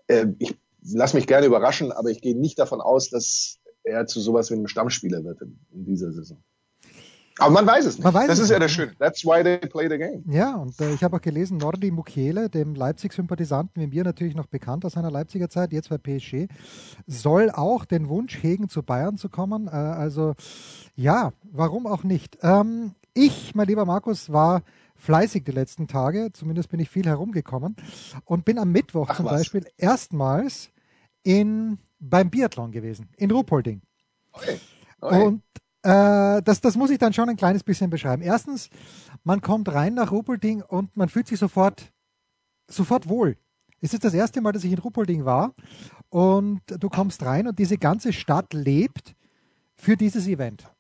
Äh, 0.08 0.28
ich 0.40 0.58
lasse 0.84 1.16
mich 1.16 1.28
gerne 1.28 1.46
überraschen, 1.48 1.94
aber 1.94 2.10
ich 2.10 2.22
gehe 2.22 2.38
nicht 2.38 2.60
davon 2.60 2.82
aus, 2.82 3.10
dass 3.10 3.61
er 3.84 4.06
zu 4.08 4.20
sowas 4.20 4.50
wie 4.50 4.56
einem 4.56 4.68
Stammspieler 4.68 5.24
wird 5.24 5.42
in, 5.42 5.60
in 5.72 5.86
dieser 5.86 6.12
Saison. 6.12 6.38
Aber 7.40 7.52
man 7.52 7.66
weiß 7.66 7.86
es 7.86 7.98
nicht. 7.98 8.04
Man 8.04 8.14
weiß 8.14 8.28
das 8.28 8.40
es 8.40 8.46
ist 8.46 8.52
ja 8.52 8.60
nicht. 8.60 8.66
das 8.66 8.72
Schöne. 8.72 8.96
That's 9.00 9.26
why 9.26 9.42
they 9.42 9.58
play 9.58 9.90
the 9.90 9.98
game. 9.98 10.24
Ja, 10.30 10.56
und 10.56 10.80
äh, 10.80 10.94
ich 10.94 11.04
habe 11.04 11.18
auch 11.18 11.22
gelesen, 11.22 11.58
Nordi 11.58 11.90
Mukiele, 11.90 12.50
dem 12.50 12.76
Leipzig-Sympathisanten, 12.76 13.82
wie 13.82 13.88
mir 13.88 14.04
natürlich 14.04 14.36
noch 14.36 14.48
bekannt 14.48 14.86
aus 14.86 14.94
seiner 14.94 15.10
Leipziger 15.10 15.50
Zeit, 15.50 15.72
jetzt 15.72 15.90
bei 15.90 15.98
PSG, 15.98 16.48
soll 17.08 17.50
auch 17.50 17.86
den 17.86 18.10
Wunsch 18.10 18.44
hegen, 18.44 18.70
zu 18.70 18.84
Bayern 18.84 19.18
zu 19.18 19.30
kommen. 19.30 19.68
Äh, 19.68 19.72
also 19.72 20.34
ja, 20.96 21.32
warum 21.52 21.88
auch 21.88 22.04
nicht? 22.04 22.38
Ähm, 22.42 22.94
ich, 23.14 23.56
mein 23.56 23.68
lieber 23.68 23.86
Markus, 23.86 24.32
war 24.32 24.62
fleißig 24.96 25.44
die 25.44 25.52
letzten 25.52 25.88
Tage, 25.88 26.30
zumindest 26.34 26.70
bin 26.70 26.80
ich 26.80 26.90
viel 26.90 27.06
herumgekommen 27.06 27.76
und 28.26 28.46
bin 28.46 28.60
am 28.60 28.72
Mittwoch 28.72 29.08
Ach 29.10 29.18
zum 29.18 29.26
was. 29.26 29.34
Beispiel 29.34 29.66
erstmals 29.78 30.70
in, 31.24 31.80
beim 32.02 32.30
Biathlon 32.30 32.72
gewesen, 32.72 33.08
in 33.18 33.32
Ruhpolding. 33.32 33.82
Okay. 34.34 34.60
Okay. 35.00 35.24
Und 35.24 35.44
äh, 35.84 36.42
das, 36.44 36.62
das 36.62 36.76
muss 36.76 36.90
ich 36.90 37.00
dann 37.00 37.14
schon 37.14 37.30
ein 37.30 37.38
kleines 37.38 37.64
bisschen 37.64 37.90
beschreiben. 37.90 38.22
Erstens, 38.22 38.70
man 39.24 39.42
kommt 39.42 39.74
rein 39.74 39.94
nach 39.94 40.12
Ruppolding 40.12 40.62
und 40.62 40.96
man 40.98 41.10
fühlt 41.10 41.28
sich 41.28 41.40
sofort, 41.40 41.92
sofort 42.68 43.08
wohl. 43.08 43.38
Es 43.80 43.94
ist 43.94 44.04
das 44.04 44.14
erste 44.14 44.42
Mal, 44.42 44.52
dass 44.52 44.64
ich 44.64 44.72
in 44.72 44.78
Ruppolding 44.78 45.26
war 45.26 45.56
und 46.10 46.62
du 46.68 46.90
kommst 46.90 47.24
rein 47.24 47.48
und 47.48 47.58
diese 47.58 47.78
ganze 47.78 48.14
Stadt 48.14 48.54
lebt 48.54 49.16
für 49.74 49.98
dieses 49.98 50.28
Event. 50.28 50.72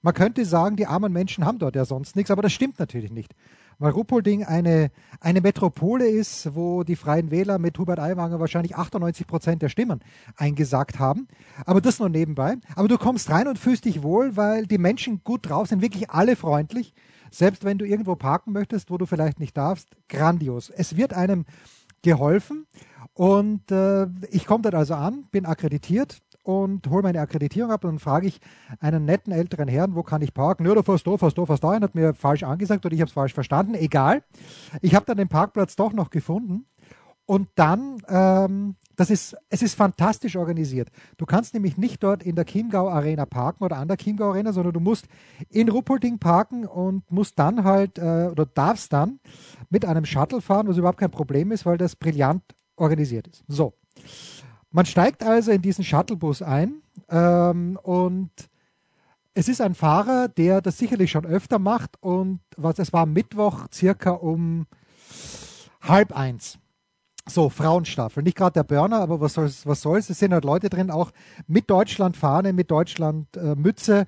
Man 0.00 0.14
könnte 0.14 0.46
sagen, 0.46 0.76
die 0.76 0.86
armen 0.86 1.12
Menschen 1.12 1.44
haben 1.44 1.58
dort 1.58 1.76
ja 1.76 1.84
sonst 1.84 2.16
nichts, 2.16 2.30
aber 2.30 2.40
das 2.40 2.52
stimmt 2.52 2.78
natürlich 2.78 3.10
nicht. 3.10 3.34
Weil 3.80 3.92
Ruppolding 3.92 4.44
eine, 4.44 4.90
eine 5.20 5.40
Metropole 5.40 6.06
ist, 6.06 6.54
wo 6.54 6.84
die 6.84 6.96
Freien 6.96 7.30
Wähler 7.30 7.58
mit 7.58 7.78
Hubert 7.78 7.98
Aiwanger 7.98 8.38
wahrscheinlich 8.38 8.76
98 8.76 9.26
Prozent 9.26 9.62
der 9.62 9.70
Stimmen 9.70 10.00
eingesagt 10.36 10.98
haben. 10.98 11.28
Aber 11.64 11.80
das 11.80 11.98
nur 11.98 12.10
nebenbei. 12.10 12.58
Aber 12.76 12.88
du 12.88 12.98
kommst 12.98 13.30
rein 13.30 13.48
und 13.48 13.58
fühlst 13.58 13.86
dich 13.86 14.02
wohl, 14.02 14.36
weil 14.36 14.66
die 14.66 14.76
Menschen 14.76 15.22
gut 15.24 15.48
drauf 15.48 15.68
sind, 15.68 15.80
wirklich 15.80 16.10
alle 16.10 16.36
freundlich. 16.36 16.92
Selbst 17.30 17.64
wenn 17.64 17.78
du 17.78 17.86
irgendwo 17.86 18.16
parken 18.16 18.52
möchtest, 18.52 18.90
wo 18.90 18.98
du 18.98 19.06
vielleicht 19.06 19.40
nicht 19.40 19.56
darfst, 19.56 19.88
grandios. 20.08 20.68
Es 20.68 20.98
wird 20.98 21.14
einem 21.14 21.46
geholfen 22.02 22.66
Und 23.14 23.70
äh, 23.70 24.06
ich 24.30 24.46
komme 24.46 24.62
dort 24.62 24.74
also 24.74 24.94
an, 24.94 25.24
bin 25.30 25.46
akkreditiert 25.46 26.20
und 26.42 26.88
hole 26.88 27.02
meine 27.02 27.20
Akkreditierung 27.20 27.70
ab 27.70 27.84
und 27.84 27.90
dann 27.90 27.98
frage 27.98 28.26
ich 28.26 28.40
einen 28.80 29.04
netten 29.04 29.32
älteren 29.32 29.68
Herrn, 29.68 29.94
wo 29.94 30.02
kann 30.02 30.22
ich 30.22 30.34
parken? 30.34 30.66
Ja, 30.66 30.74
du 30.74 30.82
fährst 30.82 31.06
da, 31.06 31.16
fährst 31.16 31.38
da, 31.38 31.46
fährst 31.46 31.64
da. 31.64 31.68
Und 31.68 31.82
hat 31.82 31.94
mir 31.94 32.14
falsch 32.14 32.42
angesagt 32.42 32.84
oder 32.86 32.94
ich 32.94 33.00
habe 33.00 33.08
es 33.08 33.14
falsch 33.14 33.34
verstanden. 33.34 33.74
Egal. 33.74 34.22
Ich 34.80 34.94
habe 34.94 35.06
dann 35.06 35.16
den 35.16 35.28
Parkplatz 35.28 35.76
doch 35.76 35.92
noch 35.92 36.10
gefunden 36.10 36.66
und 37.30 37.48
dann, 37.54 38.02
ähm, 38.08 38.74
das 38.96 39.08
ist, 39.08 39.36
es 39.50 39.62
ist 39.62 39.76
fantastisch 39.76 40.34
organisiert. 40.34 40.88
Du 41.16 41.26
kannst 41.26 41.54
nämlich 41.54 41.76
nicht 41.76 42.02
dort 42.02 42.24
in 42.24 42.34
der 42.34 42.44
Chiemgau 42.44 42.88
Arena 42.88 43.24
parken 43.24 43.62
oder 43.62 43.76
an 43.76 43.86
der 43.86 43.96
Chiemgau 43.96 44.30
Arena, 44.30 44.52
sondern 44.52 44.72
du 44.72 44.80
musst 44.80 45.06
in 45.48 45.68
Ruppolding 45.68 46.18
parken 46.18 46.66
und 46.66 47.08
musst 47.08 47.38
dann 47.38 47.62
halt, 47.62 47.98
äh, 47.98 48.28
oder 48.32 48.46
darfst 48.46 48.92
dann 48.92 49.20
mit 49.68 49.84
einem 49.84 50.04
Shuttle 50.04 50.40
fahren, 50.40 50.66
was 50.66 50.76
überhaupt 50.76 50.98
kein 50.98 51.12
Problem 51.12 51.52
ist, 51.52 51.64
weil 51.64 51.78
das 51.78 51.94
brillant 51.94 52.42
organisiert 52.74 53.28
ist. 53.28 53.44
So. 53.46 53.74
Man 54.70 54.86
steigt 54.86 55.22
also 55.22 55.50
in 55.50 55.62
diesen 55.62 55.84
Shuttlebus 55.84 56.42
ein 56.42 56.82
ähm, 57.08 57.78
und 57.82 58.30
es 59.34 59.48
ist 59.48 59.60
ein 59.60 59.74
Fahrer, 59.74 60.28
der 60.28 60.60
das 60.60 60.78
sicherlich 60.78 61.10
schon 61.10 61.26
öfter 61.26 61.58
macht 61.58 62.00
und 62.00 62.40
was 62.56 62.78
es 62.78 62.92
war 62.92 63.06
Mittwoch 63.06 63.66
circa 63.72 64.10
um 64.10 64.66
halb 65.80 66.12
eins. 66.16 66.58
So, 67.28 67.48
Frauenstaffel. 67.48 68.22
Nicht 68.22 68.36
gerade 68.36 68.54
der 68.54 68.64
Burner, 68.64 69.00
aber 69.00 69.20
was 69.20 69.34
soll's, 69.34 69.66
was 69.66 69.82
soll's? 69.82 70.10
Es 70.10 70.18
sind 70.18 70.32
halt 70.32 70.44
Leute 70.44 70.68
drin, 70.68 70.90
auch 70.90 71.12
mit 71.46 71.70
Deutschland 71.70 72.16
Fahne, 72.16 72.52
mit 72.52 72.70
Deutschland 72.70 73.36
äh. 73.36 74.06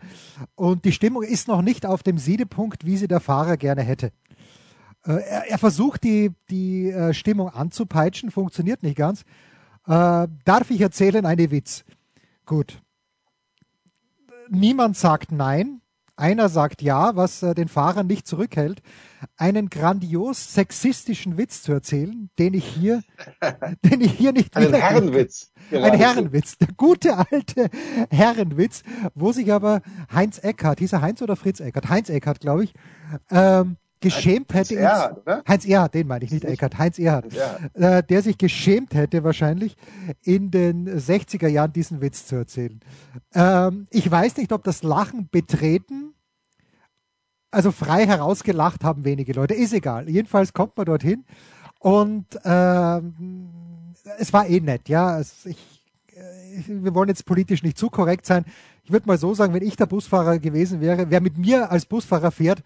Und 0.55 0.85
die 0.85 0.93
Stimmung 0.93 1.23
ist 1.23 1.47
noch 1.47 1.63
nicht 1.63 1.87
auf 1.87 2.03
dem 2.03 2.19
Siedepunkt, 2.19 2.85
wie 2.85 2.97
sie 2.97 3.09
der 3.09 3.21
Fahrer 3.21 3.57
gerne 3.57 3.83
hätte. 3.83 4.13
Äh, 5.07 5.13
er, 5.13 5.51
er, 5.51 5.59
versucht 5.59 6.05
die, 6.05 6.33
die 6.51 6.91
äh, 6.91 7.15
Stimmung 7.15 7.49
anzupeitschen, 7.49 8.31
funktioniert 8.31 8.83
nicht 8.83 8.97
ganz. 8.97 9.25
Äh, 9.87 10.29
darf 10.45 10.71
ich 10.71 10.81
erzählen 10.81 11.27
eine 11.27 11.51
Witz? 11.51 11.85
Gut. 12.47 12.81
Niemand 14.49 14.97
sagt 14.97 15.33
nein. 15.33 15.83
Einer 16.15 16.51
sagt 16.51 16.83
ja, 16.83 17.17
was 17.17 17.43
äh, 17.43 17.55
den 17.55 17.69
Fahrer 17.69 18.03
nicht 18.03 18.27
zurückhält, 18.27 18.83
einen 19.37 19.71
grandios 19.71 20.53
sexistischen 20.53 21.39
Witz 21.39 21.63
zu 21.63 21.73
erzählen, 21.73 22.29
den 22.39 22.53
ich 22.53 22.67
hier, 22.67 23.03
den 23.85 24.03
ich 24.03 24.13
hier 24.13 24.33
nicht 24.33 24.55
Einen 24.55 24.75
Herrenwitz. 24.75 25.51
Ein 25.71 25.95
Herrenwitz. 25.95 26.59
Der 26.59 26.69
gute 26.77 27.17
alte 27.17 27.71
Herrenwitz, 28.11 28.83
wo 29.15 29.33
sich 29.33 29.53
aber 29.53 29.81
Heinz 30.13 30.39
Eckhardt, 30.39 30.81
hieß 30.81 30.93
er 30.93 31.01
Heinz 31.01 31.23
oder 31.23 31.35
Fritz 31.35 31.61
Eckhardt? 31.61 31.89
Heinz 31.89 32.11
Eckhardt, 32.11 32.41
glaube 32.41 32.65
ich, 32.65 32.75
ähm, 33.31 33.79
geschämt 34.03 34.53
Heinz 34.53 34.71
hätte. 34.71 34.81
Erhard, 34.81 35.19
oder? 35.19 35.43
Heinz 35.49 35.65
Erhard, 35.65 35.95
den 35.95 36.07
meine 36.07 36.25
ich 36.25 36.31
nicht, 36.31 36.45
Eckert, 36.45 36.77
Heinz 36.77 36.99
Erhard. 36.99 37.27
Äh, 37.75 38.03
der 38.03 38.23
sich 38.23 38.37
geschämt 38.37 38.95
hätte 38.95 39.25
wahrscheinlich 39.25 39.77
in 40.23 40.51
den 40.51 40.89
60er 40.89 41.49
Jahren 41.49 41.73
diesen 41.73 42.03
Witz 42.03 42.27
zu 42.27 42.37
erzählen. 42.37 42.81
Ähm, 43.35 43.87
ich 43.91 44.11
weiß 44.11 44.37
nicht, 44.37 44.53
ob 44.53 44.65
das 44.65 44.83
Lachen 44.83 45.29
betreten, 45.31 46.15
also 47.51 47.71
frei 47.71 48.07
herausgelacht 48.07 48.85
haben 48.85 49.05
wenige 49.05 49.33
Leute, 49.33 49.55
ist 49.55 49.73
egal. 49.73 50.09
Jedenfalls 50.09 50.53
kommt 50.53 50.77
man 50.77 50.87
dorthin 50.87 51.25
und 51.79 52.27
ähm, 52.45 53.49
es 54.19 54.33
war 54.33 54.47
eh 54.47 54.61
nett, 54.61 54.89
ja. 54.89 55.19
Es, 55.19 55.47
ich, 55.47 55.83
äh, 56.15 56.63
wir 56.67 56.95
wollen 56.95 57.09
jetzt 57.09 57.27
politisch 57.27 57.63
nicht 57.63 57.79
zu 57.79 57.91
korrekt 57.91 58.27
sein. 58.27 58.45
Ich 58.85 58.93
würde 58.93 59.07
mal 59.07 59.19
so 59.19 59.35
sagen, 59.35 59.55
wenn 59.55 59.63
ich 59.63 59.77
der 59.77 59.87
Busfahrer 59.87 60.39
gewesen 60.39 60.81
wäre, 60.81 61.11
wer 61.11 61.21
mit 61.21 61.39
mir 61.39 61.71
als 61.71 61.87
Busfahrer 61.87 62.31
fährt, 62.31 62.63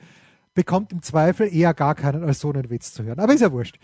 bekommt 0.57 0.91
im 0.91 1.03
Zweifel 1.03 1.55
eher 1.55 1.73
gar 1.73 1.95
keinen 1.95 2.25
als 2.25 2.41
so 2.41 2.53
einen 2.53 2.69
Witz 2.69 2.93
zu 2.93 3.05
hören. 3.05 3.21
Aber 3.21 3.33
ist 3.33 3.43
ja 3.43 3.53
wurscht. 3.53 3.79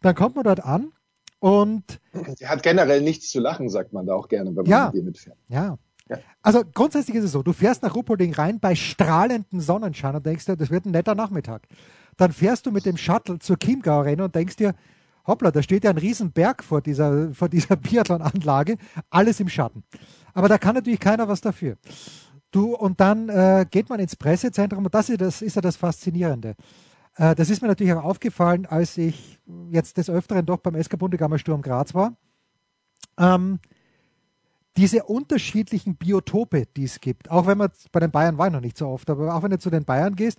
Dann 0.00 0.14
kommt 0.14 0.36
man 0.36 0.44
dort 0.44 0.64
an 0.64 0.92
und. 1.38 2.00
Sie 2.38 2.46
hat 2.46 2.62
generell 2.62 3.02
nichts 3.02 3.30
zu 3.30 3.40
lachen, 3.40 3.68
sagt 3.68 3.92
man 3.92 4.06
da 4.06 4.14
auch 4.14 4.28
gerne, 4.28 4.50
wenn 4.50 4.62
man 4.62 4.66
ja, 4.66 4.86
mit 4.86 4.94
ihr 4.94 5.02
mitfährt. 5.02 5.36
Ja. 5.48 5.76
ja. 6.08 6.18
Also 6.40 6.62
grundsätzlich 6.72 7.16
ist 7.16 7.24
es 7.24 7.32
so, 7.32 7.42
du 7.42 7.52
fährst 7.52 7.82
nach 7.82 7.94
Ruppolding 7.94 8.32
rein 8.32 8.58
bei 8.58 8.74
strahlendem 8.74 9.60
Sonnenschein 9.60 10.16
und 10.16 10.24
denkst 10.24 10.46
dir, 10.46 10.56
das 10.56 10.70
wird 10.70 10.86
ein 10.86 10.92
netter 10.92 11.14
Nachmittag. 11.14 11.62
Dann 12.16 12.32
fährst 12.32 12.64
du 12.64 12.70
mit 12.70 12.86
dem 12.86 12.96
Shuttle 12.96 13.38
zur 13.38 13.58
Chiemgau 13.58 14.00
Arena 14.00 14.24
und 14.24 14.34
denkst 14.34 14.56
dir, 14.56 14.74
hoppla, 15.26 15.50
da 15.50 15.62
steht 15.62 15.84
ja 15.84 15.90
ein 15.90 15.98
Riesenberg 15.98 16.62
vor 16.62 16.80
dieser, 16.80 17.32
vor 17.34 17.48
dieser 17.48 17.76
Biathlon-Anlage, 17.76 18.76
alles 19.10 19.40
im 19.40 19.48
Schatten. 19.48 19.82
Aber 20.34 20.48
da 20.48 20.58
kann 20.58 20.74
natürlich 20.74 21.00
keiner 21.00 21.28
was 21.28 21.40
dafür. 21.40 21.76
Du, 22.52 22.76
und 22.76 23.00
dann 23.00 23.30
äh, 23.30 23.66
geht 23.68 23.88
man 23.88 23.98
ins 23.98 24.14
Pressezentrum 24.14 24.84
und 24.84 24.94
das 24.94 25.08
ist, 25.08 25.20
das 25.20 25.42
ist 25.42 25.56
ja 25.56 25.62
das 25.62 25.76
Faszinierende. 25.76 26.54
Äh, 27.16 27.34
das 27.34 27.48
ist 27.50 27.62
mir 27.62 27.68
natürlich 27.68 27.94
auch 27.94 28.04
aufgefallen, 28.04 28.66
als 28.66 28.98
ich 28.98 29.40
jetzt 29.70 29.96
des 29.96 30.10
Öfteren 30.10 30.44
doch 30.44 30.58
beim 30.58 30.80
SK 30.80 30.98
Bundegammer 30.98 31.38
Sturm 31.38 31.62
Graz 31.62 31.94
war. 31.94 32.14
Ähm, 33.18 33.58
diese 34.76 35.04
unterschiedlichen 35.04 35.96
Biotope, 35.96 36.64
die 36.76 36.84
es 36.84 37.00
gibt, 37.00 37.30
auch 37.30 37.46
wenn 37.46 37.58
man 37.58 37.70
bei 37.90 38.00
den 38.00 38.10
Bayern 38.10 38.38
war 38.38 38.50
noch 38.50 38.60
nicht 38.60 38.76
so 38.76 38.86
oft, 38.86 39.08
aber 39.08 39.34
auch 39.34 39.42
wenn 39.42 39.50
du 39.50 39.58
zu 39.58 39.70
den 39.70 39.84
Bayern 39.84 40.14
gehst, 40.14 40.38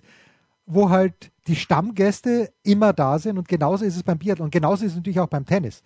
wo 0.66 0.90
halt 0.90 1.32
die 1.48 1.56
Stammgäste 1.56 2.52
immer 2.62 2.92
da 2.92 3.18
sind 3.18 3.38
und 3.38 3.48
genauso 3.48 3.84
ist 3.84 3.96
es 3.96 4.02
beim 4.04 4.18
Biathlon 4.18 4.46
und 4.46 4.50
genauso 4.52 4.84
ist 4.84 4.92
es 4.92 4.96
natürlich 4.96 5.20
auch 5.20 5.28
beim 5.28 5.46
Tennis 5.46 5.82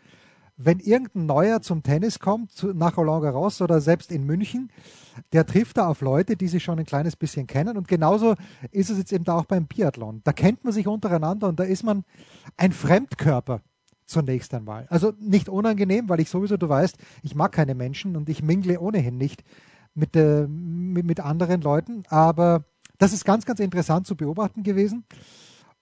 wenn 0.59 0.81
irgendein 0.81 1.27
Neuer 1.27 1.63
zum 1.63 1.85
Tennis 1.85 2.19
kommt, 2.19 2.51
zu, 2.51 2.75
nach 2.75 2.97
Roland 2.97 3.23
Garros 3.23 3.63
oder 3.63 3.81
selbst 3.81 4.11
in 4.11 4.25
München, 4.25 4.71
der 5.33 5.47
trifft 5.47 5.77
da 5.77 5.87
auf 5.87 6.01
Leute, 6.01 6.37
die 6.37 6.49
sich 6.49 6.65
schon 6.65 6.81
ein 6.81 6.85
kleines 6.85 7.15
bisschen 7.15 7.47
kennen. 7.47 7.77
Und 7.77 7.87
genauso 7.87 8.35
ist 8.73 8.91
es 8.91 8.99
jetzt 8.99 9.13
eben 9.13 9.25
da 9.25 9.37
auch 9.37 9.45
beim 9.45 9.67
Biathlon. 9.67 10.21
Da 10.25 10.33
kennt 10.33 10.65
man 10.65 10.73
sich 10.73 10.89
untereinander 10.89 11.49
und 11.49 11.61
da 11.61 11.65
ist 11.65 11.85
man 11.85 12.05
ein 12.57 12.73
Fremdkörper 12.73 13.61
zunächst 14.05 14.53
einmal. 14.53 14.87
Also 14.91 15.13
nicht 15.21 15.49
unangenehm, 15.49 16.09
weil 16.09 16.21
ich 16.21 16.29
sowieso, 16.29 16.57
du 16.57 16.69
weißt, 16.69 16.97
ich 17.23 17.37
mag 17.37 17.53
keine 17.53 17.77
Menschen 17.77 18.17
und 18.17 18.29
ich 18.29 18.43
mingle 18.43 18.79
ohnehin 18.79 19.17
nicht 19.17 19.45
mit, 19.95 20.17
äh, 20.17 20.49
mit, 20.49 21.05
mit 21.05 21.21
anderen 21.21 21.61
Leuten. 21.61 22.03
Aber 22.09 22.65
das 22.99 23.13
ist 23.13 23.25
ganz, 23.25 23.45
ganz 23.45 23.61
interessant 23.61 24.09
zu 24.09 24.17
beobachten 24.17 24.65
gewesen. 24.65 25.05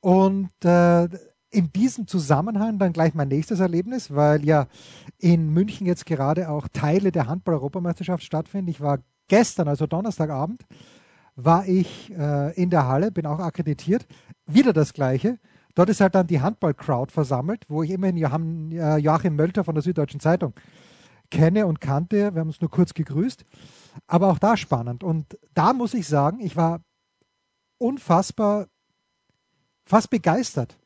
Und 0.01 0.51
äh, 0.65 1.09
in 1.57 1.73
diesem 1.73 2.07
Zusammenhang 2.07 2.79
dann 2.79 2.93
gleich 2.93 3.15
mein 3.15 3.29
nächstes 3.29 3.61
Erlebnis, 3.61 4.15
weil 4.15 4.45
ja 4.45 4.67
in 5.19 5.49
München 5.49 5.87
jetzt 5.87 6.05
gerade 6.05 6.51
auch 6.51 6.69
Teile 6.69 7.11
der 7.13 7.29
Handball-Europameisterschaft 7.29 8.23
stattfinden. 8.23 8.69
Ich 8.69 8.83
war 8.83 8.99
gestern, 9.29 9.67
also 9.67 9.87
Donnerstagabend, 9.87 10.67
war 11.35 11.67
ich 11.67 12.13
äh, 12.15 12.55
in 12.61 12.69
der 12.69 12.87
Halle, 12.87 13.11
bin 13.11 13.25
auch 13.25 13.39
akkreditiert. 13.39 14.07
Wieder 14.47 14.75
das 14.75 14.93
Gleiche. 14.93 15.39
Dort 15.75 15.89
ist 15.89 16.03
halt 16.03 16.15
dann 16.15 16.27
die 16.27 16.43
Handball-Crowd 16.43 17.11
versammelt, 17.11 17.65
wo 17.69 17.83
ich 17.83 17.91
immerhin 17.91 18.73
äh, 18.73 18.99
Joachim 18.99 19.35
Mölter 19.35 19.65
von 19.65 19.75
der 19.75 19.83
Süddeutschen 19.83 20.21
Zeitung 20.21 20.53
kenne 21.31 21.67
und 21.67 21.81
kannte. 21.81 22.35
Wir 22.35 22.41
haben 22.41 22.49
uns 22.49 22.61
nur 22.61 22.71
kurz 22.71 22.93
gegrüßt. 22.93 23.47
Aber 24.07 24.29
auch 24.29 24.39
da 24.39 24.59
spannend. 24.59 25.03
Und 25.03 25.39
da 25.55 25.73
muss 25.73 25.95
ich 25.95 26.07
sagen, 26.07 26.41
ich 26.41 26.55
war 26.55 26.83
unfassbar, 27.79 28.67
fast 29.87 30.11
begeistert 30.11 30.77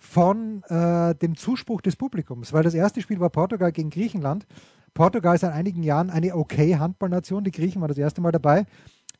von 0.00 0.62
äh, 0.64 1.14
dem 1.14 1.36
Zuspruch 1.36 1.82
des 1.82 1.94
Publikums, 1.94 2.52
weil 2.52 2.62
das 2.62 2.74
erste 2.74 3.02
Spiel 3.02 3.20
war 3.20 3.28
Portugal 3.28 3.70
gegen 3.70 3.90
Griechenland. 3.90 4.46
Portugal 4.94 5.34
ist 5.34 5.42
seit 5.42 5.52
einigen 5.52 5.82
Jahren 5.82 6.10
eine 6.10 6.34
okay 6.34 6.76
Handballnation, 6.76 7.44
die 7.44 7.52
Griechen 7.52 7.80
waren 7.80 7.88
das 7.88 7.98
erste 7.98 8.20
Mal 8.20 8.32
dabei. 8.32 8.64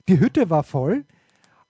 Die 0.08 0.18
Hütte 0.18 0.48
war 0.48 0.64
voll 0.64 1.04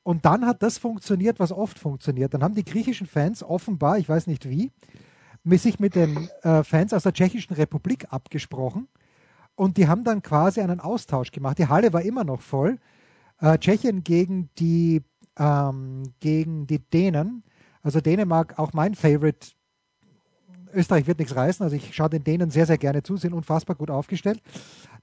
und 0.05 0.25
dann 0.25 0.47
hat 0.47 0.63
das 0.63 0.79
funktioniert, 0.79 1.41
was 1.41 1.51
oft 1.51 1.79
funktioniert. 1.79 2.33
Dann 2.33 2.43
haben 2.45 2.55
die 2.55 2.65
griechischen 2.65 3.09
Fans 3.09 3.43
offenbar, 3.43 3.99
ich 3.99 4.09
weiß 4.09 4.29
nicht 4.29 4.49
wie, 4.49 4.71
sich 5.45 5.81
mit 5.81 5.97
den 5.97 6.29
äh, 6.43 6.63
Fans 6.63 6.95
aus 6.95 7.03
der 7.03 7.13
Tschechischen 7.13 7.57
Republik 7.57 8.07
abgesprochen 8.11 8.87
und 9.57 9.77
die 9.77 9.89
haben 9.89 10.05
dann 10.05 10.23
quasi 10.23 10.61
einen 10.61 10.79
Austausch 10.79 11.33
gemacht. 11.33 11.59
Die 11.59 11.67
Halle 11.67 11.93
war 11.93 12.03
immer 12.03 12.23
noch 12.23 12.43
voll. 12.43 12.79
Äh, 13.41 13.59
Tschechien 13.59 14.05
gegen 14.05 14.51
die, 14.59 15.03
ähm, 15.37 16.05
gegen 16.21 16.69
die 16.69 16.79
Dänen 16.79 17.43
also 17.83 18.01
Dänemark, 18.01 18.59
auch 18.59 18.73
mein 18.73 18.95
Favorite. 18.95 19.49
Österreich 20.73 21.09
wird 21.09 21.19
nichts 21.19 21.35
reißen, 21.35 21.65
also 21.65 21.75
ich 21.75 21.93
schaue 21.95 22.11
den 22.11 22.23
Dänen 22.23 22.51
sehr, 22.51 22.65
sehr 22.65 22.79
gerne 22.79 23.03
zu, 23.03 23.17
sind 23.17 23.33
unfassbar 23.33 23.75
gut 23.75 23.91
aufgestellt. 23.91 24.41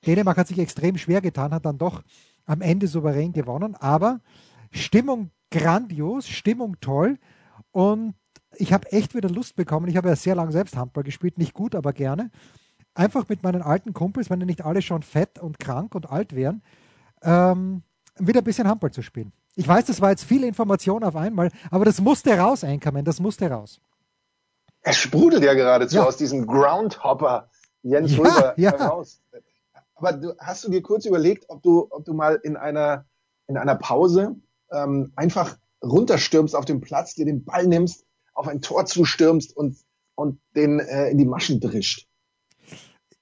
Dänemark 0.05 0.38
hat 0.38 0.48
sich 0.48 0.60
extrem 0.60 0.98
schwer 0.98 1.19
getan, 1.19 1.53
hat 1.53 1.65
dann 1.65 1.77
doch 1.77 2.03
am 2.46 2.62
Ende 2.62 2.88
souverän 2.88 3.34
gewonnen, 3.34 3.75
aber 3.75 4.22
Stimmung 4.72 5.31
grandios, 5.51 6.29
Stimmung 6.29 6.79
toll 6.79 7.17
und 7.72 8.15
ich 8.55 8.74
habe 8.74 8.91
echt 8.91 9.13
wieder 9.13 9.29
Lust 9.29 9.55
bekommen. 9.55 9.88
Ich 9.88 9.98
habe 9.98 10.10
ja 10.10 10.15
sehr 10.15 10.36
lange 10.36 10.51
selbst 10.51 10.75
Handball 10.77 11.03
gespielt, 11.03 11.38
nicht 11.38 11.53
gut, 11.53 11.75
aber 11.75 11.93
gerne. 11.93 12.31
Einfach 12.93 13.27
mit 13.29 13.43
meinen 13.43 13.62
alten 13.62 13.93
Kumpels, 13.93 14.29
wenn 14.29 14.39
die 14.39 14.46
nicht 14.46 14.65
alle 14.65 14.81
schon 14.81 15.03
fett 15.03 15.38
und 15.39 15.60
krank 15.60 15.93
und 15.93 16.10
alt 16.10 16.34
wären, 16.34 16.63
ähm, 17.22 17.84
wieder 18.17 18.41
ein 18.41 18.43
bisschen 18.43 18.67
Handball 18.67 18.91
zu 18.91 19.01
spielen. 19.01 19.31
Ich 19.57 19.67
weiß, 19.67 19.85
das 19.85 20.01
war 20.01 20.11
jetzt 20.11 20.23
viel 20.23 20.43
Information 20.43 21.03
auf 21.03 21.15
einmal, 21.15 21.49
aber 21.71 21.83
das 21.83 21.99
musste 21.99 22.37
raus, 22.37 22.63
Einkommen, 22.63 23.03
das 23.03 23.19
musste 23.19 23.49
raus. 23.49 23.81
Es 24.81 24.97
sprudelt 24.97 25.43
ja 25.43 25.55
geradezu 25.55 25.95
ja. 25.95 26.03
aus 26.03 26.15
diesem 26.15 26.45
Groundhopper 26.45 27.49
Jens 27.81 28.11
ja, 28.11 28.17
Röber 28.19 28.53
ja. 28.57 28.71
heraus. 28.71 29.19
Aber 29.95 30.13
du, 30.13 30.37
hast 30.37 30.63
du 30.63 30.69
dir 30.69 30.83
kurz 30.83 31.05
überlegt, 31.05 31.45
ob 31.49 31.63
du, 31.63 31.87
ob 31.89 32.05
du 32.05 32.13
mal 32.13 32.39
in 32.43 32.55
einer, 32.55 33.05
in 33.47 33.57
einer 33.57 33.73
Pause 33.73 34.35
ähm, 34.71 35.11
einfach 35.15 35.57
runterstürmst 35.83 36.55
auf 36.55 36.65
den 36.65 36.79
Platz, 36.79 37.15
dir 37.15 37.25
den 37.25 37.43
Ball 37.43 37.65
nimmst, 37.65 38.05
auf 38.35 38.47
ein 38.47 38.61
Tor 38.61 38.85
zustürmst 38.85 39.57
und, 39.57 39.75
und 40.13 40.39
den 40.55 40.79
äh, 40.79 41.09
in 41.09 41.17
die 41.17 41.25
Maschen 41.25 41.59
drischt? 41.59 42.07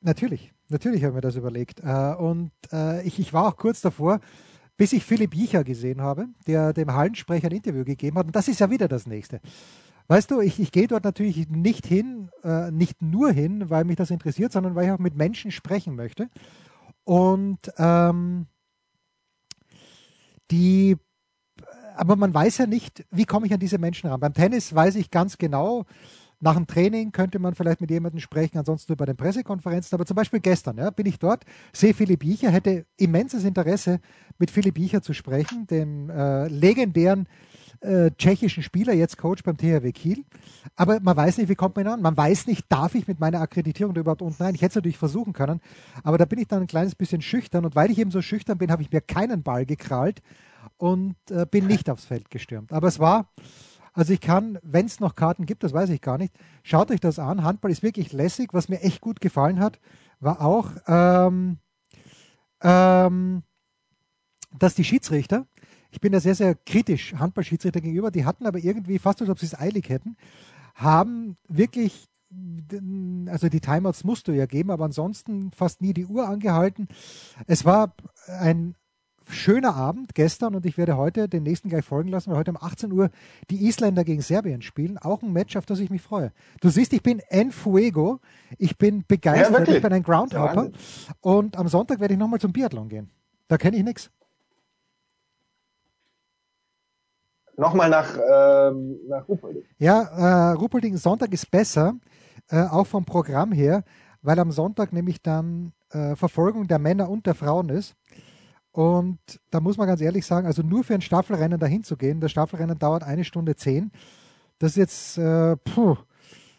Natürlich, 0.02 0.52
natürlich 0.68 1.02
habe 1.04 1.12
ich 1.12 1.16
mir 1.16 1.22
das 1.22 1.38
überlegt. 1.38 1.80
Äh, 1.80 2.14
und 2.16 2.52
äh, 2.74 3.08
ich, 3.08 3.20
ich 3.20 3.32
war 3.32 3.48
auch 3.48 3.56
kurz 3.56 3.80
davor, 3.80 4.20
bis 4.78 4.94
ich 4.94 5.06
Philipp 5.06 5.34
Jicher 5.34 5.64
gesehen 5.64 6.02
habe, 6.02 6.28
der 6.48 6.74
dem 6.74 6.94
Hallensprecher 6.94 7.48
ein 7.48 7.56
Interview 7.56 7.86
gegeben 7.86 8.18
hat. 8.18 8.28
Und 8.28 8.36
das 8.36 8.48
ist 8.48 8.60
ja 8.60 8.70
wieder 8.70 8.88
das 8.88 9.08
nächste. 9.08 9.40
Weißt 10.08 10.30
du, 10.30 10.42
ich, 10.42 10.60
ich 10.60 10.72
gehe 10.72 10.88
dort 10.88 11.04
natürlich 11.04 11.50
nicht 11.50 11.88
hin, 11.88 12.30
äh, 12.44 12.70
nicht 12.72 13.02
nur 13.02 13.32
hin, 13.32 13.70
weil 13.70 13.86
mich 13.86 13.96
das 13.96 14.12
interessiert, 14.12 14.52
sondern 14.52 14.76
weil 14.76 14.86
ich 14.86 14.92
auch 14.92 15.00
mit 15.00 15.16
Menschen 15.16 15.52
sprechen 15.52 15.96
möchte. 15.96 16.30
Und 17.04 17.60
ähm, 17.78 18.48
die, 20.52 20.98
aber 21.96 22.16
man 22.16 22.34
weiß 22.34 22.60
ja 22.60 22.68
nicht, 22.68 23.06
wie 23.10 23.26
komme 23.26 23.48
ich 23.48 23.54
an 23.54 23.60
diese 23.60 23.80
Menschen 23.80 24.10
ran. 24.10 24.20
Beim 24.20 24.34
Tennis 24.34 24.76
weiß 24.76 24.96
ich 24.96 25.10
ganz 25.10 25.38
genau, 25.38 25.86
nach 26.40 26.56
dem 26.56 26.68
Training 26.68 27.12
könnte 27.12 27.40
man 27.40 27.56
vielleicht 27.56 27.82
mit 27.82 27.92
jemandem 27.92 28.20
sprechen, 28.20 28.58
ansonsten 28.58 28.92
nur 28.92 28.98
bei 28.98 29.06
den 29.06 29.18
Pressekonferenzen. 29.18 29.96
Aber 29.96 30.06
zum 30.06 30.16
Beispiel 30.16 30.40
gestern 30.40 30.78
ja, 30.78 30.90
bin 30.90 31.06
ich 31.06 31.20
dort, 31.20 31.46
sehe 31.74 31.94
Philipp 31.94 32.20
Biecher, 32.20 32.50
hätte 32.50 32.86
immenses 32.98 33.44
Interesse, 33.44 34.00
mit 34.38 34.52
Philipp 34.52 34.76
Biecher 34.76 35.02
zu 35.02 35.14
sprechen, 35.14 35.66
dem 35.68 36.10
äh, 36.10 36.48
legendären 36.48 37.28
äh, 37.82 38.12
tschechischen 38.18 38.64
Spieler, 38.64 38.94
jetzt 38.94 39.18
Coach 39.18 39.44
beim 39.44 39.58
THW 39.58 39.92
Kiel. 39.92 40.26
Aber 40.76 41.00
man 41.00 41.16
weiß 41.16 41.38
nicht, 41.38 41.50
wie 41.50 41.56
kommt 41.56 41.76
man 41.76 41.88
an. 41.88 42.02
Man 42.02 42.18
weiß 42.18 42.48
nicht, 42.48 42.66
darf 42.70 42.96
ich 42.96 43.08
mit 43.08 43.20
meiner 43.20 43.42
Akkreditierung 43.42 43.94
da 43.94 44.02
überhaupt 44.02 44.22
unten 44.22 44.42
rein? 44.42 44.56
Ich 44.56 44.62
hätte 44.62 44.72
es 44.72 44.76
natürlich 44.76 44.98
versuchen 44.98 45.34
können, 45.34 45.62
aber 46.04 46.18
da 46.18 46.26
bin 46.26 46.40
ich 46.40 46.48
dann 46.48 46.62
ein 46.62 46.68
kleines 46.68 46.96
bisschen 46.96 47.22
schüchtern. 47.22 47.66
Und 47.66 47.76
weil 47.76 47.92
ich 47.92 47.98
eben 47.98 48.12
so 48.12 48.22
schüchtern 48.22 48.58
bin, 48.58 48.72
habe 48.72 48.82
ich 48.82 48.92
mir 48.92 49.02
keinen 49.02 49.44
Ball 49.44 49.66
gekrallt 49.66 50.22
und 50.78 51.16
äh, 51.30 51.46
bin 51.50 51.68
nicht 51.68 51.90
aufs 51.90 52.06
Feld 52.06 52.30
gestürmt. 52.30 52.74
Aber 52.74 52.88
es 52.88 53.00
war 53.00 53.30
also 53.96 54.12
ich 54.12 54.20
kann, 54.20 54.60
wenn 54.62 54.86
es 54.86 55.00
noch 55.00 55.16
Karten 55.16 55.46
gibt, 55.46 55.64
das 55.64 55.72
weiß 55.72 55.90
ich 55.90 56.02
gar 56.02 56.18
nicht, 56.18 56.36
schaut 56.64 56.92
euch 56.92 57.00
das 57.00 57.18
an. 57.18 57.44
Handball 57.44 57.72
ist 57.72 57.82
wirklich 57.82 58.12
lässig. 58.12 58.54
Was 58.54 58.68
mir 58.68 58.82
echt 58.82 59.00
gut 59.00 59.22
gefallen 59.22 59.62
hat, 59.62 59.80
war 60.20 60.42
auch, 60.42 60.72
ähm, 60.88 61.60
ähm, 62.62 63.44
dass 64.60 64.76
die 64.76 64.84
Schiedsrichter, 64.84 65.48
ich 65.92 66.02
bin 66.02 66.12
da 66.12 66.20
sehr, 66.20 66.36
sehr 66.36 66.56
kritisch 66.56 67.14
Handballschiedsrichter 67.16 67.80
gegenüber, 67.80 68.12
die 68.12 68.26
hatten 68.26 68.46
aber 68.46 68.60
irgendwie, 68.60 69.00
fast 69.00 69.22
als 69.22 69.30
ob 69.30 69.40
sie 69.40 69.46
es 69.46 69.58
eilig 69.58 69.88
hätten, 69.88 70.18
haben 70.76 71.38
wirklich 71.48 72.10
also 73.28 73.48
die 73.48 73.62
Timeouts 73.62 74.04
musst 74.04 74.28
du 74.28 74.34
ja 74.34 74.46
geben, 74.46 74.72
aber 74.72 74.84
ansonsten 74.84 75.52
fast 75.52 75.80
nie 75.80 75.94
die 75.94 76.06
Uhr 76.06 76.28
angehalten. 76.28 76.90
Es 77.48 77.64
war 77.64 77.96
ein 78.28 78.76
schöner 79.28 79.76
Abend 79.76 80.16
gestern 80.16 80.56
und 80.56 80.66
ich 80.66 80.78
werde 80.78 80.98
heute 80.98 81.28
den 81.28 81.44
nächsten 81.44 81.70
gleich 81.70 81.86
folgen 81.86 82.10
lassen, 82.10 82.32
weil 82.32 82.38
heute 82.38 82.52
um 82.52 82.58
18 82.58 82.92
Uhr 82.92 83.10
die 83.50 83.66
Isländer 83.66 84.04
gegen 84.04 84.22
Serbien 84.22 84.62
spielen. 84.62 84.98
Auch 84.98 85.22
ein 85.22 85.34
Match, 85.34 85.56
auf 85.56 85.66
das 85.66 85.80
ich 85.80 85.90
mich 85.90 86.02
freue. 86.02 86.32
Du 86.62 86.70
siehst, 86.70 86.94
ich 86.94 87.04
bin 87.04 87.20
en 87.30 87.52
fuego. 87.52 88.20
Ich 88.58 88.78
bin 88.78 89.04
begeistert. 89.08 89.68
Ja, 89.68 89.76
ich 89.76 89.82
bin 89.82 89.94
ein 89.94 90.04
Groundhopper. 90.04 90.72
Und 91.22 91.58
am 91.58 91.68
Sonntag 91.68 92.00
werde 92.00 92.14
ich 92.14 92.20
nochmal 92.20 92.40
zum 92.40 92.54
Biathlon 92.54 92.90
gehen. 92.90 93.10
Da 93.48 93.58
kenne 93.58 93.78
ich 93.78 93.84
nichts. 93.84 94.12
Nochmal 97.58 97.90
nach, 97.90 98.18
ähm, 98.18 99.00
nach 99.08 99.28
Ruppolding. 99.28 99.64
Ja, 99.78 100.02
äh, 100.02 100.52
Ruppolding 100.54 100.98
Sonntag 100.98 101.32
ist 101.32 101.50
besser, 101.50 101.96
äh, 102.50 102.64
auch 102.64 102.86
vom 102.86 103.06
Programm 103.06 103.52
her, 103.54 103.84
weil 104.22 104.40
am 104.40 104.52
Sonntag 104.52 104.92
nämlich 104.92 105.22
dann 105.22 105.72
äh, 105.92 106.16
Verfolgung 106.16 106.68
der 106.68 106.80
Männer 106.80 107.10
und 107.10 107.26
der 107.26 107.36
Frauen 107.36 107.70
ist. 107.70 107.96
Und 108.76 109.20
da 109.52 109.62
muss 109.62 109.78
man 109.78 109.88
ganz 109.88 110.02
ehrlich 110.02 110.26
sagen, 110.26 110.46
also 110.46 110.62
nur 110.62 110.84
für 110.84 110.96
ein 110.96 111.02
Staffelrennen 111.02 111.58
dahin 111.58 111.86
zu 111.86 111.96
gehen, 111.96 112.20
das 112.20 112.32
Staffelrennen 112.32 112.78
dauert 112.78 113.04
eine 113.04 113.24
Stunde 113.24 113.56
zehn. 113.56 113.90
Das 114.60 114.72
ist 114.72 114.76
jetzt, 114.76 115.18
äh, 115.18 115.56
puh. 115.56 115.96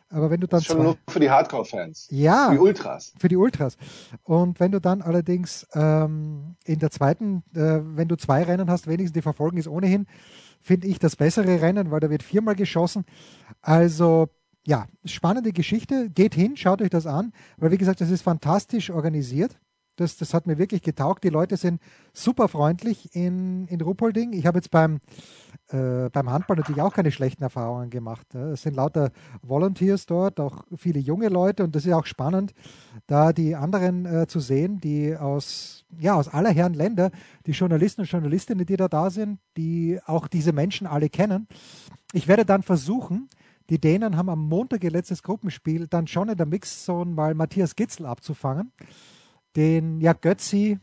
Aber 0.09 0.31
wenn 0.31 0.41
du 0.41 0.47
dann. 0.47 0.61
Das 0.61 0.63
ist 0.63 0.69
schon 0.69 0.77
zwei, 0.77 0.85
nur 0.85 0.97
für 1.11 1.21
die 1.21 1.29
Hardcore-Fans. 1.29 2.09
Ja. 2.11 2.47
Für 2.47 2.55
die 2.55 2.61
Ultras. 2.61 3.13
Für 3.19 3.29
die 3.29 3.37
Ultras. 3.37 3.77
Und 4.23 4.61
wenn 4.61 4.73
du 4.73 4.81
dann 4.81 5.03
allerdings 5.03 5.67
ähm, 5.75 6.57
in 6.65 6.79
der 6.79 6.91
zweiten, 6.91 7.43
äh, 7.55 7.81
wenn 7.83 8.09
du 8.09 8.17
zwei 8.17 8.45
Rennen 8.45 8.71
hast, 8.71 8.87
wenigstens 8.87 9.13
die 9.13 9.21
Verfolgung 9.21 9.59
ist 9.59 9.69
ohnehin, 9.69 10.07
finde 10.63 10.87
ich 10.87 10.99
das 10.99 11.17
bessere 11.17 11.61
Rennen, 11.61 11.91
weil 11.91 12.01
da 12.01 12.09
wird 12.09 12.23
viermal 12.23 12.55
geschossen. 12.55 13.05
Also 13.61 14.31
ja, 14.65 14.87
spannende 15.05 15.53
Geschichte. 15.53 16.09
Geht 16.09 16.35
hin, 16.35 16.57
schaut 16.57 16.81
euch 16.81 16.89
das 16.91 17.07
an, 17.07 17.35
weil 17.59 17.73
wie 17.73 17.79
gesagt, 17.79 18.01
das 18.01 18.11
ist 18.11 18.23
fantastisch 18.23 18.89
organisiert. 18.89 19.59
Das, 19.97 20.17
das 20.17 20.35
hat 20.35 20.47
mir 20.47 20.59
wirklich 20.59 20.83
getaugt. 20.83 21.25
Die 21.25 21.31
Leute 21.31 21.57
sind 21.57 21.81
super 22.13 22.49
freundlich 22.49 23.15
in, 23.15 23.67
in 23.69 23.81
Ruppolding. 23.81 24.33
Ich 24.35 24.47
habe 24.47 24.59
jetzt 24.59 24.71
beim, 24.71 25.01
äh, 25.69 26.11
beim 26.11 26.31
Handball 26.31 26.57
natürlich 26.59 26.83
auch 26.83 26.93
keine 26.93 27.11
schlechten 27.11 27.43
Erfahrungen 27.43 27.91
gemacht. 27.91 28.35
Es 28.35 28.63
sind 28.63 28.77
lauter 28.77 29.11
Volunteers 29.43 30.07
dort, 30.07 30.39
auch 30.39 30.65
viele 30.77 31.01
junge 31.01 31.29
Leute 31.29 31.65
und 31.65 31.75
das 31.75 31.87
ist 31.87 31.93
auch 31.93 32.07
spannend, 32.07 32.53
da 33.07 33.33
die 33.33 33.57
anderen 33.57 34.05
äh, 34.05 34.27
zu 34.27 34.41
sehen, 34.41 34.81
die 34.81 35.17
aus, 35.17 35.87
ja, 35.99 36.15
aus 36.15 36.29
aller 36.29 36.51
Herren 36.51 36.75
Länder, 36.75 37.11
die 37.47 37.53
Journalisten 37.53 38.03
und 38.03 38.11
Journalistinnen, 38.11 38.67
die 38.67 38.77
da 38.77 38.89
da 38.89 39.11
sind, 39.11 39.39
die 39.57 39.99
auch 40.05 40.29
diese 40.29 40.53
Menschen 40.53 40.87
alle 40.87 41.09
kennen. 41.09 41.49
Ich 42.13 42.29
werde 42.29 42.45
dann 42.45 42.63
versuchen, 42.63 43.29
die 43.71 43.81
Dänen 43.81 44.17
haben 44.17 44.29
am 44.29 44.47
Montag 44.49 44.85
ihr 44.85 44.91
letztes 44.91 45.23
Gruppenspiel 45.23 45.89
dann 45.89 46.07
schon 46.07 46.29
in 46.29 46.37
der 46.37 46.47
Mixzone 46.47 47.11
mal 47.11 47.35
Matthias 47.35 47.75
Gitzel 47.75 48.07
abzufangen 48.07 48.73
den 49.57 50.01
ja 50.01 50.13
Götzi, 50.13 50.79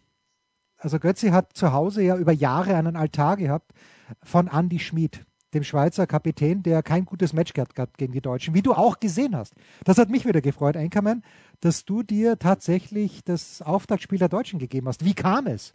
also 0.78 1.00
Götzi 1.00 1.30
hat 1.30 1.56
zu 1.56 1.72
Hause 1.72 2.04
ja 2.04 2.18
über 2.18 2.32
Jahre 2.32 2.76
einen 2.76 2.96
Altar 2.96 3.38
gehabt 3.38 3.72
von 4.22 4.48
Andy 4.48 4.80
Schmid, 4.80 5.26
dem 5.54 5.64
Schweizer 5.64 6.08
Kapitän, 6.08 6.64
der 6.64 6.84
kein 6.84 7.06
gutes 7.06 7.34
Match 7.34 7.54
gehabt 7.54 7.80
hat 7.80 7.98
gegen 7.98 8.12
die 8.12 8.22
Deutschen, 8.22 8.54
wie 8.54 8.62
du 8.62 8.74
auch 8.74 9.00
gesehen 9.00 9.36
hast. 9.36 9.54
Das 9.86 9.98
hat 9.98 10.10
mich 10.10 10.26
wieder 10.26 10.42
gefreut, 10.42 10.76
Einkommen, 10.76 11.24
dass 11.62 11.86
du 11.86 12.04
dir 12.04 12.40
tatsächlich 12.40 13.24
das 13.24 13.62
Auftaktspiel 13.62 14.20
der 14.20 14.30
Deutschen 14.30 14.60
gegeben 14.60 14.88
hast. 14.88 15.06
Wie 15.06 15.14
kam 15.14 15.48
es? 15.48 15.74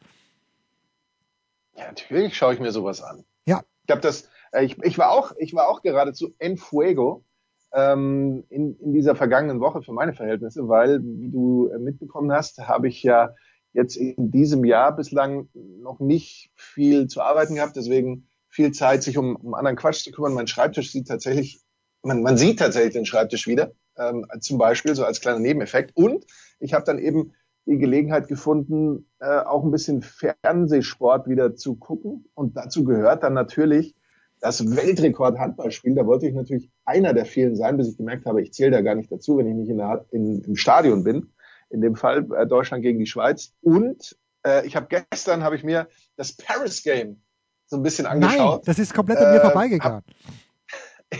Ja, 1.76 1.86
natürlich 1.86 2.36
schaue 2.36 2.54
ich 2.54 2.60
mir 2.60 2.72
sowas 2.72 3.00
an. 3.00 3.24
Ja. 3.46 3.62
Ich 3.82 3.86
glaube, 3.86 4.02
das, 4.02 4.28
äh, 4.52 4.64
ich, 4.64 4.76
ich 4.82 4.98
war 4.98 5.10
auch, 5.10 5.32
ich 5.38 5.54
war 5.54 5.68
auch 5.68 5.80
geradezu 5.82 6.34
en 6.38 6.56
fuego 6.56 7.24
ähm, 7.72 8.44
in, 8.48 8.76
in 8.78 8.92
dieser 8.92 9.14
vergangenen 9.14 9.60
Woche 9.60 9.82
für 9.82 9.92
meine 9.92 10.14
Verhältnisse, 10.14 10.68
weil, 10.68 11.00
wie 11.02 11.30
du 11.30 11.68
äh, 11.68 11.78
mitbekommen 11.78 12.32
hast, 12.32 12.58
habe 12.66 12.88
ich 12.88 13.02
ja 13.02 13.34
jetzt 13.72 13.96
in 13.96 14.30
diesem 14.30 14.64
Jahr 14.64 14.94
bislang 14.96 15.48
noch 15.54 16.00
nicht 16.00 16.50
viel 16.54 17.06
zu 17.06 17.20
arbeiten 17.20 17.54
gehabt, 17.54 17.76
deswegen 17.76 18.28
viel 18.48 18.72
Zeit, 18.72 19.02
sich 19.02 19.18
um, 19.18 19.36
um 19.36 19.54
anderen 19.54 19.76
Quatsch 19.76 20.02
zu 20.02 20.10
kümmern. 20.10 20.34
Mein 20.34 20.46
Schreibtisch 20.46 20.90
sieht 20.90 21.08
tatsächlich, 21.08 21.60
man, 22.02 22.22
man 22.22 22.36
sieht 22.36 22.58
tatsächlich 22.58 22.94
den 22.94 23.04
Schreibtisch 23.04 23.46
wieder, 23.46 23.72
ähm, 23.96 24.26
zum 24.40 24.58
Beispiel 24.58 24.94
so 24.94 25.04
als 25.04 25.20
kleiner 25.20 25.38
Nebeneffekt. 25.38 25.96
Und 25.96 26.24
ich 26.58 26.72
habe 26.72 26.84
dann 26.84 26.98
eben 26.98 27.32
die 27.66 27.78
Gelegenheit 27.78 28.28
gefunden, 28.28 29.06
äh, 29.20 29.40
auch 29.40 29.62
ein 29.62 29.70
bisschen 29.70 30.02
Fernsehsport 30.02 31.28
wieder 31.28 31.54
zu 31.54 31.76
gucken. 31.76 32.24
Und 32.34 32.56
dazu 32.56 32.84
gehört 32.84 33.22
dann 33.22 33.34
natürlich 33.34 33.94
das 34.40 34.64
Weltrekord-Handballspiel, 34.76 35.94
da 35.94 36.06
wollte 36.06 36.26
ich 36.26 36.34
natürlich 36.34 36.70
einer 36.84 37.12
der 37.12 37.24
vielen 37.24 37.56
sein, 37.56 37.76
bis 37.76 37.88
ich 37.88 37.96
gemerkt 37.96 38.26
habe, 38.26 38.42
ich 38.42 38.52
zähle 38.52 38.70
da 38.70 38.80
gar 38.82 38.94
nicht 38.94 39.10
dazu, 39.10 39.38
wenn 39.38 39.48
ich 39.48 39.54
nicht 39.54 39.70
in 39.70 39.78
der, 39.78 40.04
in, 40.10 40.42
im 40.42 40.56
Stadion 40.56 41.04
bin. 41.04 41.32
In 41.70 41.80
dem 41.80 41.96
Fall 41.96 42.26
äh, 42.32 42.46
Deutschland 42.46 42.82
gegen 42.82 42.98
die 42.98 43.06
Schweiz. 43.06 43.52
Und 43.60 44.16
äh, 44.46 44.66
ich 44.66 44.74
habe 44.74 44.86
gestern 44.88 45.42
habe 45.42 45.56
ich 45.56 45.64
mir 45.64 45.88
das 46.16 46.32
Paris 46.32 46.82
Game 46.82 47.20
so 47.66 47.76
ein 47.76 47.82
bisschen 47.82 48.06
angeschaut. 48.06 48.38
Nein, 48.38 48.60
das 48.64 48.78
ist 48.78 48.94
komplett 48.94 49.18
an 49.18 49.32
mir 49.32 49.40
äh, 49.40 49.42
vorbeigegangen. 49.42 50.02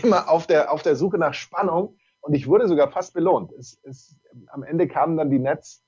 Immer 0.03 0.29
auf 0.29 0.47
der 0.47 0.71
auf 0.71 0.81
der 0.81 0.95
Suche 0.95 1.17
nach 1.17 1.33
Spannung 1.33 1.97
und 2.21 2.33
ich 2.33 2.47
wurde 2.47 2.67
sogar 2.67 2.89
fast 2.91 3.13
belohnt. 3.13 3.51
Es, 3.53 3.79
es, 3.83 4.15
am 4.47 4.63
Ende 4.63 4.87
kamen 4.87 5.17
dann 5.17 5.29
die 5.29 5.39
Nets 5.39 5.83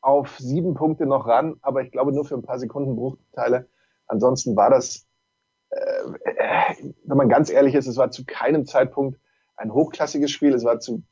auf 0.00 0.38
sieben 0.38 0.74
Punkte 0.74 1.06
noch 1.06 1.26
ran, 1.26 1.56
aber 1.62 1.82
ich 1.82 1.90
glaube 1.90 2.12
nur 2.12 2.24
für 2.24 2.34
ein 2.34 2.42
paar 2.42 2.58
Sekunden 2.58 2.96
Bruchteile. 2.96 3.68
Ansonsten 4.06 4.56
war 4.56 4.70
das 4.70 5.05
wenn 7.04 7.16
man 7.16 7.28
ganz 7.28 7.50
ehrlich 7.50 7.74
ist, 7.74 7.86
es 7.86 7.96
war 7.96 8.10
zu 8.10 8.24
keinem 8.24 8.66
Zeitpunkt 8.66 9.18
ein 9.56 9.72
hochklassiges 9.72 10.30
Spiel. 10.30 10.54
Es 10.54 10.64
war 10.64 10.80
zu, 10.80 11.02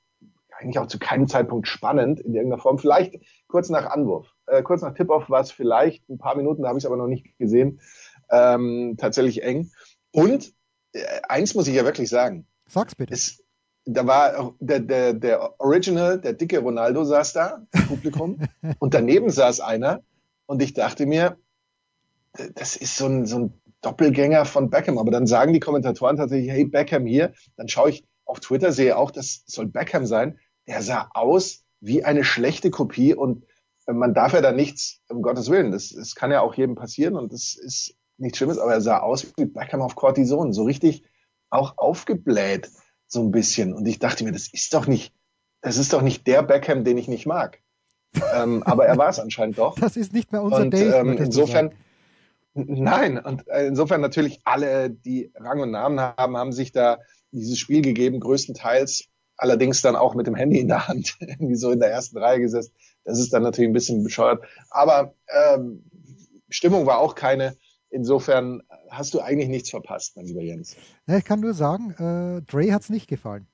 eigentlich 0.59 0.79
auch 0.79 0.87
zu 0.87 0.99
keinem 0.99 1.29
Zeitpunkt 1.29 1.69
spannend 1.69 2.21
in 2.21 2.35
irgendeiner 2.35 2.63
Form. 2.63 2.79
Vielleicht 2.79 3.21
kurz 3.49 3.69
nach 3.71 3.87
Anwurf, 3.87 4.35
äh, 4.47 4.63
kurz 4.63 4.83
nach 4.83 4.95
Tip-Off 4.95 5.31
war 5.31 5.41
es 5.41 5.51
vielleicht 5.51 6.09
ein 6.09 6.19
paar 6.19 6.37
Minuten, 6.37 6.63
da 6.63 6.69
habe 6.69 6.79
ich 6.79 6.85
es 6.85 6.87
aber 6.87 6.97
noch 6.97 7.07
nicht 7.07 7.39
gesehen, 7.39 7.81
ähm, 8.31 8.97
tatsächlich 8.99 9.43
eng. 9.43 9.71
Und 10.13 10.53
äh, 10.93 11.01
eins 11.29 11.55
muss 11.55 11.69
ich 11.69 11.75
ja 11.75 11.85
wirklich 11.85 12.09
sagen. 12.09 12.47
Sag's 12.67 12.95
bitte. 12.95 13.13
Es, 13.13 13.43
da 13.85 14.07
war 14.07 14.55
der, 14.61 14.81
der, 14.81 15.13
der 15.13 15.61
Original, 15.61 16.21
der 16.21 16.33
dicke 16.33 16.59
Ronaldo 16.61 17.05
saß 17.05 17.33
da 17.35 17.67
im 17.73 17.87
Publikum 17.87 18.41
und 18.79 18.95
daneben 18.95 19.31
saß 19.31 19.61
einer 19.61 20.03
und 20.47 20.63
ich 20.63 20.73
dachte 20.73 21.07
mir, 21.07 21.37
das 22.55 22.77
ist 22.77 22.97
so 22.97 23.07
ein, 23.07 23.27
so 23.27 23.39
ein 23.39 23.61
Doppelgänger 23.85 24.45
von 24.45 24.71
Beckham. 24.71 24.99
Aber 24.99 25.11
dann 25.11 25.27
sagen 25.27 25.53
die 25.53 25.61
Kommentatoren 25.61 26.17
tatsächlich, 26.17 26.51
hey, 26.51 26.65
Beckham 26.65 27.07
hier. 27.07 27.33
Dann 27.57 27.69
schaue 27.69 27.91
ich 27.91 28.05
auf 28.25 28.41
Twitter, 28.41 28.73
sehe 28.73 28.97
auch, 28.97 29.11
das 29.11 29.45
soll 29.47 29.67
Beckham 29.67 30.07
sein. 30.07 30.39
Der 30.67 30.83
sah 30.83 31.11
aus 31.13 31.65
wie 31.81 32.05
eine 32.05 32.25
schlechte 32.25 32.71
Kopie 32.71 33.15
und 33.15 33.45
äh, 33.87 33.93
man 33.93 34.15
darf 34.15 34.33
ja 34.33 34.41
da 34.41 34.53
nichts, 34.53 35.01
um 35.09 35.23
Gottes 35.23 35.51
Willen, 35.51 35.71
das, 35.73 35.91
das 35.91 36.15
kann 36.15 36.31
ja 36.31 36.41
auch 36.41 36.55
jedem 36.55 36.75
passieren 36.75 37.17
und 37.17 37.33
das 37.33 37.55
ist 37.55 37.95
nichts 38.17 38.39
Schlimmes, 38.39 38.59
aber 38.59 38.73
er 38.73 38.81
sah 38.81 39.01
aus 39.01 39.27
wie 39.37 39.45
Beckham 39.45 39.83
auf 39.83 39.95
Cortison, 39.95 40.53
so 40.53 40.65
richtig 40.65 41.05
auch 41.51 41.75
aufgebläht, 41.77 42.71
so 43.07 43.21
ein 43.21 43.31
bisschen. 43.31 43.75
Und 43.75 43.87
ich 43.87 43.99
dachte 43.99 44.25
mir, 44.25 44.33
das 44.33 44.49
ist 44.53 44.75
doch 44.75 44.87
nicht, 44.87 45.13
das 45.61 45.77
ist 45.77 45.93
doch 45.93 46.03
nicht 46.03 46.27
der 46.27 46.43
Beckham, 46.43 46.85
den 46.85 46.97
ich 46.97 47.09
nicht 47.09 47.27
mag. 47.27 47.61
ähm, 48.35 48.63
aber 48.63 48.87
er 48.87 48.97
war 48.97 49.09
es 49.09 49.19
anscheinend 49.19 49.59
doch. 49.59 49.77
Das 49.81 49.97
ist 49.97 50.13
nicht 50.13 50.33
mehr 50.33 50.43
unser 50.43 50.63
und, 50.63 50.73
Dave. 50.73 50.95
Ähm, 50.95 51.17
insofern, 51.19 51.73
nein, 52.55 53.19
und 53.19 53.47
äh, 53.49 53.67
insofern 53.67 54.01
natürlich 54.01 54.41
alle, 54.45 54.91
die 54.91 55.33
Rang 55.35 55.61
und 55.61 55.71
Namen 55.71 56.01
haben, 56.01 56.37
haben 56.37 56.53
sich 56.53 56.73
da 56.73 56.99
dieses 57.33 57.59
Spiel 57.59 57.83
gegeben, 57.83 58.21
größtenteils 58.21 59.09
allerdings 59.37 59.83
dann 59.83 59.97
auch 59.97 60.15
mit 60.15 60.27
dem 60.27 60.35
Handy 60.35 60.61
in 60.61 60.69
der 60.69 60.89
Hand, 60.89 61.17
irgendwie 61.21 61.57
so 61.57 61.71
in 61.71 61.81
der 61.81 61.91
ersten 61.91 62.19
Reihe 62.19 62.41
gesessen. 62.41 62.73
Das 63.05 63.19
ist 63.19 63.33
dann 63.33 63.43
natürlich 63.43 63.71
ein 63.71 63.75
bisschen 63.75 64.03
bescheuert. 64.03 64.45
Aber 64.71 65.15
ähm, 65.29 65.85
Stimmung 66.49 66.87
war 66.87 66.99
auch 66.99 67.15
keine. 67.15 67.57
Insofern 67.91 68.63
hast 68.91 69.15
du 69.15 69.21
eigentlich 69.21 69.49
nichts 69.49 69.71
verpasst, 69.71 70.17
mein 70.17 70.27
lieber 70.27 70.43
Jens. 70.43 70.77
Ja, 71.07 71.19
ich 71.19 71.25
kann 71.25 71.41
nur 71.41 71.55
sagen, 71.55 71.91
äh, 71.93 72.43
Dre 72.43 72.73
hat 72.73 72.83
es 72.83 72.91
nicht 72.91 73.09
gefallen. 73.09 73.47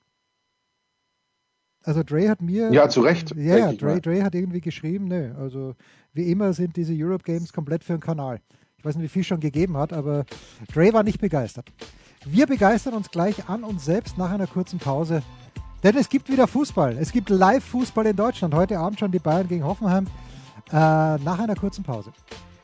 Also 1.83 2.03
Dre 2.03 2.29
hat 2.29 2.41
mir. 2.41 2.71
Ja, 2.71 2.89
zu 2.89 3.01
Recht. 3.01 3.35
Ja, 3.35 3.73
Dre, 3.73 3.99
Dre 3.99 4.23
hat 4.23 4.35
irgendwie 4.35 4.61
geschrieben, 4.61 5.07
nö. 5.07 5.33
Also 5.37 5.75
wie 6.13 6.31
immer 6.31 6.53
sind 6.53 6.75
diese 6.75 6.93
Europe 6.95 7.23
Games 7.23 7.53
komplett 7.53 7.83
für 7.83 7.93
den 7.93 8.01
Kanal. 8.01 8.39
Ich 8.81 8.85
weiß 8.85 8.95
nicht, 8.95 9.03
wie 9.03 9.09
viel 9.09 9.23
schon 9.23 9.39
gegeben 9.39 9.77
hat, 9.77 9.93
aber 9.93 10.25
Dre 10.73 10.91
war 10.91 11.03
nicht 11.03 11.21
begeistert. 11.21 11.67
Wir 12.25 12.47
begeistern 12.47 12.95
uns 12.95 13.11
gleich 13.11 13.47
an 13.47 13.63
uns 13.63 13.85
selbst 13.85 14.17
nach 14.17 14.31
einer 14.31 14.47
kurzen 14.47 14.79
Pause. 14.79 15.21
Denn 15.83 15.95
es 15.97 16.09
gibt 16.09 16.31
wieder 16.31 16.47
Fußball. 16.47 16.97
Es 16.97 17.11
gibt 17.11 17.29
Live-Fußball 17.29 18.07
in 18.07 18.15
Deutschland. 18.15 18.55
Heute 18.55 18.79
Abend 18.79 18.99
schon 18.99 19.11
die 19.11 19.19
Bayern 19.19 19.47
gegen 19.47 19.63
Hoffenheim. 19.63 20.07
Äh, 20.71 20.73
nach 20.73 21.37
einer 21.37 21.53
kurzen 21.53 21.83
Pause. 21.83 22.11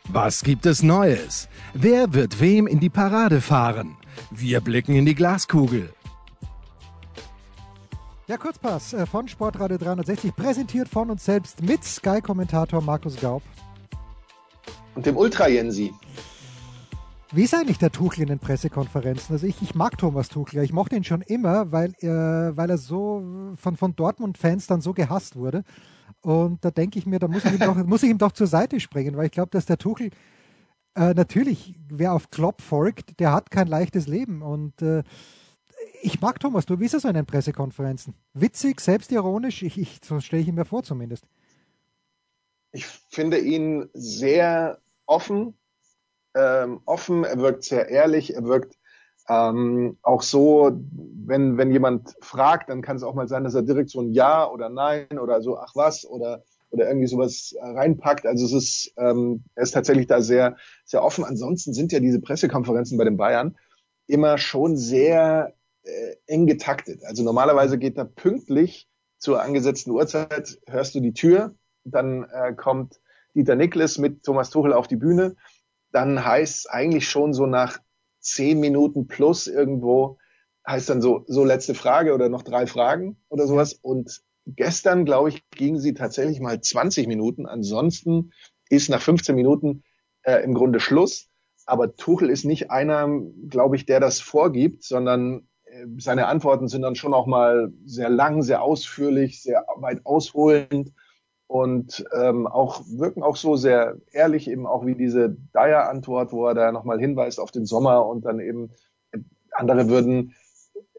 Was 0.10 0.42
gibt 0.42 0.66
es 0.66 0.82
Neues? 0.82 1.50
Wer 1.76 2.12
wird 2.16 2.42
wem 2.42 2.66
in 2.66 2.80
die 2.80 2.90
Parade 2.90 3.40
fahren? 3.40 3.96
Wir 4.32 4.60
blicken 4.60 4.96
in 4.96 5.06
die 5.06 5.14
Glaskugel. 5.14 5.94
Ja, 8.26 8.38
Kurzpass 8.38 8.94
äh, 8.94 9.06
von 9.06 9.28
Sportradio 9.28 9.78
360, 9.78 10.36
präsentiert 10.36 10.90
von 10.90 11.12
uns 11.12 11.24
selbst 11.24 11.62
mit 11.62 11.84
Sky-Kommentator 11.84 12.82
Markus 12.82 13.18
Gaub. 13.18 13.44
Und 14.98 15.06
dem 15.06 15.16
Ultra 15.16 15.48
Jensi. 15.48 15.94
Wie 17.32 17.44
ist 17.44 17.54
eigentlich 17.54 17.78
der 17.78 17.92
Tuchel 17.92 18.24
in 18.24 18.30
den 18.30 18.40
Pressekonferenzen? 18.40 19.32
Also 19.32 19.46
ich, 19.46 19.62
ich 19.62 19.76
mag 19.76 19.96
Thomas 19.96 20.28
Tuchel, 20.28 20.64
ich 20.64 20.74
mochte 20.74 20.96
ihn 20.96 21.04
schon 21.04 21.22
immer, 21.22 21.72
weil, 21.72 21.94
er, 22.00 22.54
weil 22.56 22.72
er 22.72 22.80
so 22.80 23.54
von, 23.58 23.78
von 23.78 23.96
Dortmund-Fans 23.96 24.66
dann 24.66 24.82
so 24.82 24.94
gehasst 24.94 25.36
wurde. 25.36 25.64
Und 26.22 26.66
da 26.66 26.72
denke 26.72 26.98
ich 26.98 27.06
mir, 27.06 27.20
da 27.20 27.28
muss 27.28 27.46
ich 27.46 27.52
ihm 27.52 27.60
doch, 27.60 27.76
muss 27.86 28.02
ich 28.02 28.10
ihm 28.10 28.18
doch 28.18 28.32
zur 28.32 28.48
Seite 28.48 28.80
springen, 28.80 29.16
weil 29.18 29.28
ich 29.28 29.32
glaube, 29.32 29.52
dass 29.52 29.68
der 29.68 29.78
Tuchel 29.78 30.10
äh, 30.96 31.14
natürlich, 31.14 31.76
wer 31.90 32.14
auf 32.14 32.32
Klopp 32.32 32.64
folgt, 32.64 33.20
der 33.20 33.34
hat 33.34 33.52
kein 33.52 33.68
leichtes 33.68 34.08
Leben. 34.08 34.42
Und 34.42 34.82
äh, 34.82 35.04
ich 36.02 36.22
mag 36.22 36.40
Thomas, 36.40 36.66
du, 36.66 36.80
wie 36.80 36.86
ist 36.86 36.96
er 36.96 37.02
so 37.02 37.08
in 37.08 37.14
den 37.14 37.28
Pressekonferenzen? 37.28 38.16
Witzig, 38.34 38.82
selbstironisch, 38.82 39.62
ich, 39.62 39.78
ich, 39.78 40.00
so 40.04 40.20
stelle 40.22 40.42
ich 40.42 40.48
ihn 40.48 40.56
mir 40.56 40.66
vor 40.66 40.82
zumindest. 40.82 41.28
Ich 42.72 42.88
finde 42.88 43.38
ihn 43.38 43.90
sehr 43.94 44.80
offen, 45.08 45.58
ähm, 46.36 46.82
offen, 46.86 47.24
er 47.24 47.40
wirkt 47.40 47.64
sehr 47.64 47.90
ehrlich, 47.90 48.36
er 48.36 48.44
wirkt 48.44 48.76
ähm, 49.30 49.98
auch 50.04 50.22
so, 50.22 50.72
wenn, 51.26 51.58
wenn 51.58 51.72
jemand 51.72 52.16
fragt, 52.22 52.70
dann 52.70 52.82
kann 52.82 52.96
es 52.96 53.04
auch 53.04 53.16
mal 53.16 53.28
sein, 53.28 53.44
dass 53.44 53.56
er 53.56 53.64
direkt 53.64 53.90
so 53.90 54.02
ein 54.02 54.14
Ja 54.14 54.50
oder 54.50 54.70
Nein 54.70 55.20
oder 55.20 55.42
so, 55.42 55.58
ach 55.58 55.76
was, 55.76 56.06
oder, 56.06 56.44
oder 56.70 56.88
irgendwie 56.88 57.08
sowas 57.08 57.54
reinpackt. 57.60 58.26
Also 58.26 58.46
es 58.46 58.54
ist, 58.54 58.94
ähm, 58.98 59.44
er 59.56 59.64
ist 59.64 59.72
tatsächlich 59.72 60.08
da 60.08 60.22
sehr, 60.22 60.56
sehr 60.86 61.04
offen. 61.04 61.26
Ansonsten 61.26 61.74
sind 61.74 61.92
ja 61.92 62.00
diese 62.00 62.22
Pressekonferenzen 62.22 62.98
bei 62.98 63.04
den 63.04 63.18
Bayern 63.18 63.58
immer 64.08 64.38
schon 64.38 64.78
sehr 64.78 65.54
äh, 65.84 66.16
eng 66.28 66.48
getaktet. 66.48 67.04
Also 67.04 67.24
normalerweise 67.24 67.78
geht 67.78 67.98
da 67.98 68.06
pünktlich 68.06 68.88
zur 69.18 69.42
angesetzten 69.42 69.92
Uhrzeit, 69.92 70.60
hörst 70.68 70.96
du 70.96 71.02
die 71.02 71.14
Tür, 71.14 71.56
dann 71.84 72.24
äh, 72.32 72.54
kommt 72.54 73.00
Dieter 73.38 73.56
Niklas 73.56 73.98
mit 73.98 74.24
Thomas 74.24 74.50
Tuchel 74.50 74.74
auf 74.74 74.88
die 74.88 74.98
Bühne 74.98 75.36
dann 75.92 76.24
heißt 76.24 76.70
eigentlich 76.70 77.10
schon 77.10 77.34
so 77.34 77.46
nach 77.46 77.80
zehn 78.20 78.60
Minuten 78.60 79.08
plus 79.08 79.48
irgendwo, 79.48 80.18
heißt 80.68 80.90
dann 80.90 81.02
so, 81.02 81.24
so 81.28 81.44
letzte 81.44 81.76
Frage 81.76 82.14
oder 82.14 82.30
noch 82.30 82.44
drei 82.44 82.68
Fragen 82.68 83.18
oder 83.30 83.48
sowas. 83.48 83.74
Und 83.74 84.22
gestern, 84.46 85.06
glaube 85.06 85.30
ich, 85.30 85.50
gingen 85.52 85.80
sie 85.80 85.94
tatsächlich 85.94 86.40
mal 86.40 86.60
20 86.60 87.08
Minuten. 87.08 87.46
Ansonsten 87.46 88.32
ist 88.70 88.90
nach 88.90 89.02
15 89.02 89.36
Minuten 89.36 89.84
äh, 90.24 90.44
im 90.44 90.54
Grunde 90.54 90.80
Schluss. 90.80 91.30
Aber 91.66 91.96
Tuchel 91.96 92.30
ist 92.30 92.46
nicht 92.46 92.70
einer, 92.70 93.10
glaube 93.48 93.76
ich, 93.76 93.86
der 93.86 94.00
das 94.00 94.20
vorgibt, 94.20 94.84
sondern 94.84 95.48
äh, 95.66 95.86
seine 95.98 96.28
Antworten 96.28 96.68
sind 96.68 96.82
dann 96.82 96.96
schon 96.96 97.14
auch 97.14 97.28
mal 97.28 97.72
sehr 97.86 98.10
lang, 98.10 98.42
sehr 98.42 98.62
ausführlich, 98.62 99.42
sehr 99.42 99.66
weit 99.78 100.06
ausholend 100.06 100.92
und 101.48 102.06
ähm, 102.14 102.46
auch 102.46 102.82
wirken 102.88 103.24
auch 103.24 103.38
so 103.38 103.56
sehr 103.56 103.98
ehrlich 104.12 104.50
eben 104.50 104.68
auch 104.68 104.86
wie 104.86 104.96
diese 104.96 105.36
Dyer-Antwort, 105.54 106.32
wo 106.34 106.46
er 106.46 106.54
da 106.54 106.72
nochmal 106.72 107.00
hinweist 107.00 107.40
auf 107.40 107.52
den 107.52 107.66
Sommer 107.66 108.06
und 108.06 108.26
dann 108.26 108.40
eben 108.40 108.72
äh, 109.12 109.20
andere 109.52 109.88
würden 109.88 110.36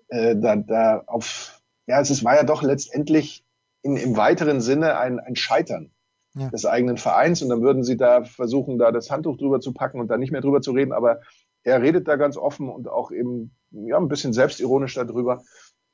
äh, 0.09 0.37
da, 0.37 0.57
da 0.57 1.03
auf 1.07 1.61
ja 1.87 2.01
es 2.01 2.11
ist, 2.11 2.25
war 2.25 2.37
ja 2.37 2.45
doch 2.45 2.63
letztendlich 2.63 3.45
in, 3.83 3.97
im 3.97 4.17
weiteren 4.17 4.61
Sinne 4.61 4.99
ein, 4.99 5.21
ein 5.21 5.37
Scheitern 5.37 5.91
ja. 6.35 6.49
des 6.49 6.67
eigenen 6.67 6.97
Vereins. 6.97 7.43
Und 7.43 7.49
dann 7.49 7.63
würden 7.63 7.85
sie 7.85 7.97
da 7.97 8.25
versuchen 8.25 8.79
da 8.79 8.93
das 8.93 9.11
Handtuch 9.11 9.37
drüber 9.37 9.61
zu 9.61 9.73
packen 9.73 10.01
und 10.01 10.09
da 10.09 10.17
nicht 10.17 10.33
mehr 10.33 10.41
drüber 10.41 10.61
zu 10.61 10.73
reden, 10.73 10.93
aber 10.93 11.21
er 11.65 11.83
redet 11.83 12.09
da 12.09 12.17
ganz 12.17 12.37
offen 12.37 12.69
und 12.69 12.89
auch 12.89 13.11
eben 13.11 13.55
ja 13.71 13.99
ein 13.99 14.09
bisschen 14.09 14.33
selbstironisch 14.33 14.95
darüber 14.95 15.43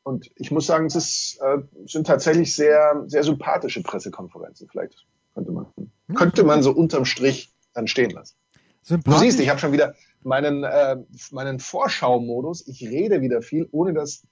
und 0.05 0.31
ich 0.37 0.51
muss 0.51 0.67
sagen, 0.67 0.87
es 0.87 0.95
ist, 0.95 1.40
äh, 1.40 1.62
sind 1.87 2.07
tatsächlich 2.07 2.55
sehr, 2.55 3.03
sehr 3.07 3.25
sympathische 3.25 3.83
Pressekonferenzen. 3.83 4.69
Vielleicht 4.71 5.07
könnte 5.35 5.51
man, 5.51 5.67
hm. 5.77 6.14
könnte 6.14 6.45
man 6.45 6.62
so 6.62 6.73
unterm 6.73 7.07
Strich 7.07 7.53
dann 7.73 7.88
stehen 7.88 8.11
lassen. 8.11 8.37
Du 8.87 9.12
siehst, 9.12 9.40
ich 9.40 9.49
habe 9.49 9.59
schon 9.59 9.73
wieder 9.73 9.95
meinen, 10.23 10.62
äh, 10.62 10.97
meinen 11.31 11.59
Vorschau-Modus. 11.59 12.69
Ich 12.69 12.83
rede 12.83 13.23
wieder 13.23 13.40
viel, 13.40 13.67
ohne 13.73 13.95
dass 13.95 14.23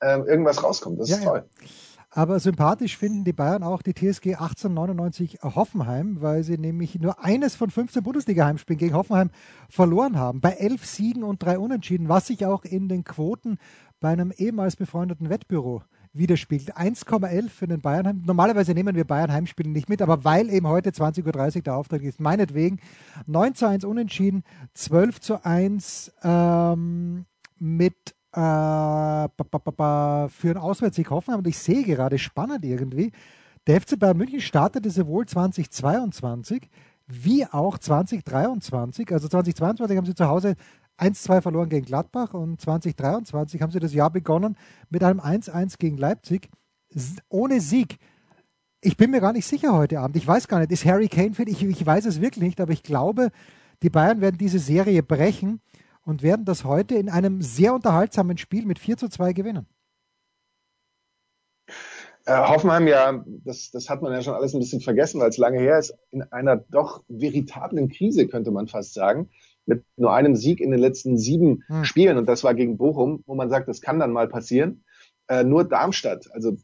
äh, 0.00 0.18
irgendwas 0.18 0.62
rauskommt. 0.64 0.98
Das 0.98 1.10
ist 1.10 1.22
ja, 1.22 1.24
toll. 1.24 1.44
Ja. 1.60 1.68
Aber 2.10 2.40
sympathisch 2.40 2.96
finden 2.96 3.24
die 3.24 3.34
Bayern 3.34 3.62
auch 3.62 3.82
die 3.82 3.92
TSG 3.92 4.34
1899 4.36 5.40
Hoffenheim, 5.42 6.22
weil 6.22 6.42
sie 6.42 6.56
nämlich 6.56 6.98
nur 6.98 7.22
eines 7.22 7.54
von 7.54 7.70
15 7.70 8.02
Bundesliga-Heimspielen 8.02 8.78
gegen 8.78 8.94
Hoffenheim 8.94 9.30
verloren 9.68 10.16
haben. 10.16 10.40
Bei 10.40 10.52
elf 10.52 10.86
Siegen 10.86 11.22
und 11.22 11.42
drei 11.42 11.58
Unentschieden, 11.58 12.08
was 12.08 12.26
sich 12.28 12.46
auch 12.46 12.64
in 12.64 12.88
den 12.88 13.04
Quoten 13.04 13.58
bei 14.00 14.10
einem 14.10 14.32
ehemals 14.36 14.76
befreundeten 14.76 15.28
Wettbüro 15.28 15.82
widerspiegelt. 16.12 16.76
1,11 16.76 17.48
für 17.48 17.66
den 17.66 17.80
Bayern. 17.80 18.22
Normalerweise 18.26 18.72
nehmen 18.72 18.96
wir 18.96 19.04
Bayern 19.04 19.32
Heimspiele 19.32 19.70
nicht 19.70 19.88
mit, 19.88 20.02
aber 20.02 20.24
weil 20.24 20.50
eben 20.50 20.66
heute 20.66 20.90
20.30 20.90 21.56
Uhr 21.56 21.62
der 21.62 21.76
Auftrag 21.76 22.02
ist, 22.02 22.20
meinetwegen 22.20 22.80
9 23.26 23.54
zu 23.54 23.66
1 23.68 23.84
unentschieden, 23.84 24.44
12 24.74 25.20
zu 25.20 25.44
1 25.44 26.12
ähm, 26.22 27.26
mit 27.58 28.14
äh, 28.32 28.38
für 28.38 29.28
einen 30.42 30.56
Auswärtssieg 30.58 31.10
Hoffenheim. 31.10 31.40
Und 31.40 31.46
ich 31.46 31.58
sehe 31.58 31.84
gerade 31.84 32.18
spannend 32.18 32.64
irgendwie, 32.64 33.12
der 33.66 33.80
FC 33.80 33.98
Bayern 33.98 34.16
München 34.16 34.40
startete 34.40 34.90
sowohl 34.90 35.26
2022 35.26 36.68
wie 37.06 37.46
auch 37.46 37.78
2023. 37.78 39.12
Also 39.12 39.28
2022 39.28 39.96
haben 39.96 40.06
sie 40.06 40.14
zu 40.14 40.28
Hause 40.28 40.56
1-2 40.98 41.40
verloren 41.40 41.68
gegen 41.68 41.86
Gladbach 41.86 42.34
und 42.34 42.60
2023 42.60 43.62
haben 43.62 43.70
sie 43.70 43.80
das 43.80 43.94
Jahr 43.94 44.10
begonnen 44.10 44.56
mit 44.90 45.04
einem 45.04 45.20
1-1 45.20 45.78
gegen 45.78 45.96
Leipzig 45.96 46.50
ohne 47.28 47.60
Sieg. 47.60 47.98
Ich 48.80 48.96
bin 48.96 49.10
mir 49.10 49.20
gar 49.20 49.32
nicht 49.32 49.46
sicher 49.46 49.76
heute 49.76 50.00
Abend. 50.00 50.16
Ich 50.16 50.26
weiß 50.26 50.48
gar 50.48 50.60
nicht, 50.60 50.72
ist 50.72 50.84
Harry 50.84 51.08
Kane 51.08 51.34
fit? 51.34 51.48
Ich, 51.48 51.62
ich 51.62 51.84
weiß 51.84 52.06
es 52.06 52.20
wirklich 52.20 52.44
nicht, 52.44 52.60
aber 52.60 52.72
ich 52.72 52.82
glaube, 52.82 53.30
die 53.82 53.90
Bayern 53.90 54.20
werden 54.20 54.38
diese 54.38 54.58
Serie 54.58 55.02
brechen 55.02 55.60
und 56.02 56.22
werden 56.22 56.44
das 56.44 56.64
heute 56.64 56.94
in 56.94 57.08
einem 57.08 57.42
sehr 57.42 57.74
unterhaltsamen 57.74 58.38
Spiel 58.38 58.66
mit 58.66 58.78
4 58.78 58.96
zu 58.96 59.08
2 59.08 59.32
gewinnen. 59.32 59.66
Äh, 62.24 62.36
Hoffenheim 62.36 62.86
ja, 62.86 63.24
das, 63.44 63.70
das 63.70 63.88
hat 63.88 64.02
man 64.02 64.12
ja 64.12 64.22
schon 64.22 64.34
alles 64.34 64.54
ein 64.54 64.60
bisschen 64.60 64.80
vergessen, 64.80 65.20
weil 65.20 65.30
es 65.30 65.38
lange 65.38 65.58
her 65.58 65.78
ist, 65.78 65.94
in 66.10 66.22
einer 66.22 66.56
doch 66.56 67.02
veritablen 67.08 67.88
Krise, 67.88 68.26
könnte 68.26 68.50
man 68.50 68.68
fast 68.68 68.94
sagen 68.94 69.30
mit 69.68 69.84
nur 69.96 70.12
einem 70.12 70.34
Sieg 70.34 70.60
in 70.60 70.70
den 70.70 70.80
letzten 70.80 71.16
sieben 71.16 71.62
hm. 71.66 71.84
Spielen 71.84 72.18
und 72.18 72.26
das 72.26 72.42
war 72.42 72.54
gegen 72.54 72.78
Bochum, 72.78 73.22
wo 73.26 73.34
man 73.34 73.50
sagt, 73.50 73.68
das 73.68 73.80
kann 73.80 74.00
dann 74.00 74.12
mal 74.12 74.28
passieren. 74.28 74.84
Äh, 75.28 75.44
nur 75.44 75.64
Darmstadt, 75.64 76.28
also 76.32 76.56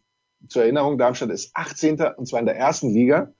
zur 0.48 0.62
Erinnerung, 0.62 0.98
Darmstadt 0.98 1.30
ist 1.30 1.50
18. 1.54 2.00
und 2.16 2.26
zwar 2.26 2.40
in 2.40 2.46
der 2.46 2.56
ersten 2.56 2.90
Liga, 2.90 3.32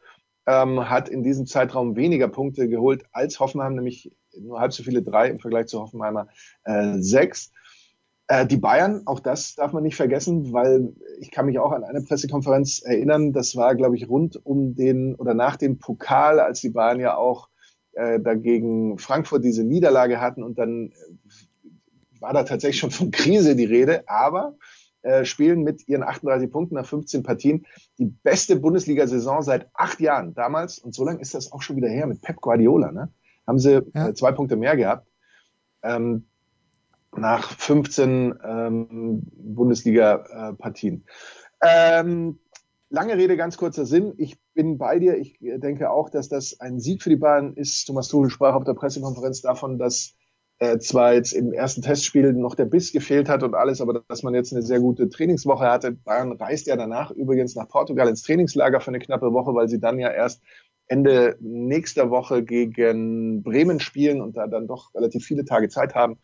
ähm, 0.47 0.89
hat 0.89 1.09
in 1.09 1.23
diesem 1.23 1.47
Zeitraum 1.47 1.97
weniger 1.97 2.29
Punkte 2.29 2.69
geholt 2.69 3.05
als 3.13 3.41
Hoffenheim, 3.41 3.75
nämlich 3.75 4.15
nur 4.39 4.61
halb 4.61 4.73
so 4.73 4.83
viele 4.83 5.03
drei 5.03 5.29
im 5.29 5.41
Vergleich 5.41 5.67
zu 5.67 5.81
Hoffenheimer 5.81 6.29
äh, 6.65 6.99
sechs. 6.99 7.51
Äh, 8.27 8.47
die 8.47 8.59
Bayern, 8.59 9.03
auch 9.07 9.21
das 9.21 9.55
darf 9.55 9.73
man 9.73 9.83
nicht 9.83 9.97
vergessen, 9.97 10.53
weil 10.53 10.95
ich 11.21 11.31
kann 11.31 11.47
mich 11.47 11.59
auch 11.59 11.73
an 11.73 11.85
eine 11.85 12.03
Pressekonferenz 12.03 12.83
erinnern, 12.85 13.33
das 13.33 13.57
war, 13.57 13.75
glaube 13.75 13.97
ich, 13.97 14.09
rund 14.09 14.45
um 14.45 14.75
den 14.75 15.15
oder 15.15 15.33
nach 15.33 15.57
dem 15.57 15.79
Pokal, 15.79 16.41
als 16.41 16.61
die 16.61 16.71
Bayern 16.71 17.01
ja 17.01 17.17
auch 17.17 17.49
äh, 17.95 18.21
dagegen 18.21 18.99
Frankfurt 18.99 19.45
diese 19.45 19.65
Niederlage 19.65 20.21
hatten 20.21 20.43
und 20.43 20.59
dann 20.59 20.89
äh, 20.89 22.21
war 22.21 22.33
da 22.33 22.45
tatsächlich 22.45 22.81
schon 22.81 22.91
von 22.91 23.11
Krise 23.11 23.57
die 23.57 23.65
Rede, 23.65 24.05
aber 24.09 24.57
äh, 25.03 25.25
spielen 25.25 25.63
mit 25.63 25.87
ihren 25.87 26.03
38 26.03 26.51
Punkten 26.51 26.77
nach 26.77 26.87
15 26.87 27.23
Partien 27.23 27.67
die 27.99 28.07
beste 28.07 28.57
Bundesliga-Saison 28.57 29.43
seit 29.43 29.69
acht 29.75 30.01
Jahren. 30.01 30.35
Damals, 30.35 30.79
und 30.79 30.95
so 30.95 31.05
lange 31.05 31.21
ist 31.21 31.35
das 31.35 31.53
auch 31.53 31.61
schon 31.61 31.77
wieder 31.77 31.89
her, 31.89 32.07
mit 32.07 32.23
Pep 32.23 32.41
Guardiola, 32.41 32.91
ne? 32.91 33.13
haben 33.47 33.59
sie 33.59 33.83
ja. 33.95 34.09
äh, 34.09 34.15
zwei 34.15 34.33
Punkte 34.33 34.57
mehr 34.57 34.77
gehabt. 34.77 35.07
Ähm, 35.83 36.25
nach 37.17 37.51
15 37.51 38.35
ähm, 38.43 39.23
Bundesliga-Partien. 39.37 41.05
Ähm, 41.61 42.39
lange 42.89 43.17
Rede, 43.17 43.37
ganz 43.37 43.57
kurzer 43.57 43.87
Sinn. 43.87 44.15
Ich 44.17 44.39
bin 44.55 44.79
bei 44.79 44.99
dir. 44.99 45.17
Ich 45.17 45.39
denke 45.41 45.91
auch, 45.91 46.11
dass 46.11 46.29
das 46.29 46.61
ein 46.61 46.81
Sieg 46.81 47.03
für 47.03 47.11
die 47.11 47.17
Bayern 47.17 47.55
ist. 47.55 47.85
Thomas 47.85 48.09
Tuchel 48.09 48.31
sprach 48.31 48.55
auf 48.55 48.65
der 48.65 48.75
Pressekonferenz 48.75 49.43
davon, 49.43 49.79
dass 49.79 50.15
äh, 50.59 50.79
zwar 50.79 51.15
jetzt 51.15 51.33
im 51.33 51.53
ersten 51.53 51.83
Testspiel 51.83 52.33
noch 52.33 52.55
der 52.55 52.67
Biss 52.67 52.93
gefehlt 52.93 53.29
hat 53.29 53.43
und 53.43 53.55
alles, 53.55 53.81
aber 53.81 54.03
dass 54.07 54.23
man 54.23 54.35
jetzt 54.35 54.53
eine 54.53 54.63
sehr 54.63 54.81
gute 54.81 55.09
Trainingswoche 55.09 55.65
hatte. 55.65 55.93
Bayern 55.93 56.33
reist 56.33 56.67
ja 56.67 56.77
danach 56.77 57.11
übrigens 57.11 57.57
nach 57.57 57.69
Portugal 57.69 58.09
ins 58.09 58.23
Trainingslager 58.23 58.81
für 58.81 58.89
eine 58.89 59.01
knappe 59.01 59.33
Woche, 59.33 59.55
weil 59.55 59.69
sie 59.69 59.81
dann 59.81 59.99
ja 59.99 60.11
erst 60.11 60.43
Ende 60.87 61.37
nächster 61.41 62.11
Woche 62.11 62.45
gegen 62.45 63.43
Bremen 63.43 63.81
spielen 63.81 64.21
und 64.21 64.37
da 64.37 64.47
dann 64.47 64.67
doch 64.67 64.95
relativ 64.95 65.25
viele 65.25 65.45
Tage 65.45 65.69
Zeit 65.69 65.95
haben. 65.95 66.19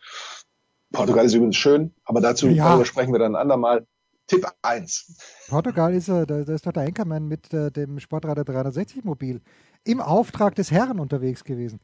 Portugal 0.92 1.24
ist 1.24 1.34
übrigens 1.34 1.56
schön, 1.56 1.94
aber 2.04 2.20
dazu 2.20 2.48
ja. 2.48 2.84
sprechen 2.84 3.12
wir 3.12 3.18
dann 3.18 3.34
ein 3.34 3.40
andermal. 3.40 3.86
Tipp 4.30 4.46
1. 4.62 5.16
Portugal 5.48 5.92
ist, 5.92 6.08
äh, 6.08 6.24
da, 6.24 6.38
ist 6.38 6.64
doch 6.64 6.72
der 6.72 6.84
Enkermann 6.84 7.26
mit 7.26 7.52
äh, 7.52 7.72
dem 7.72 7.98
Sportradar 7.98 8.44
360 8.44 9.02
Mobil 9.02 9.40
im 9.82 10.00
Auftrag 10.00 10.54
des 10.54 10.70
Herrn 10.70 11.00
unterwegs 11.00 11.42
gewesen. 11.42 11.80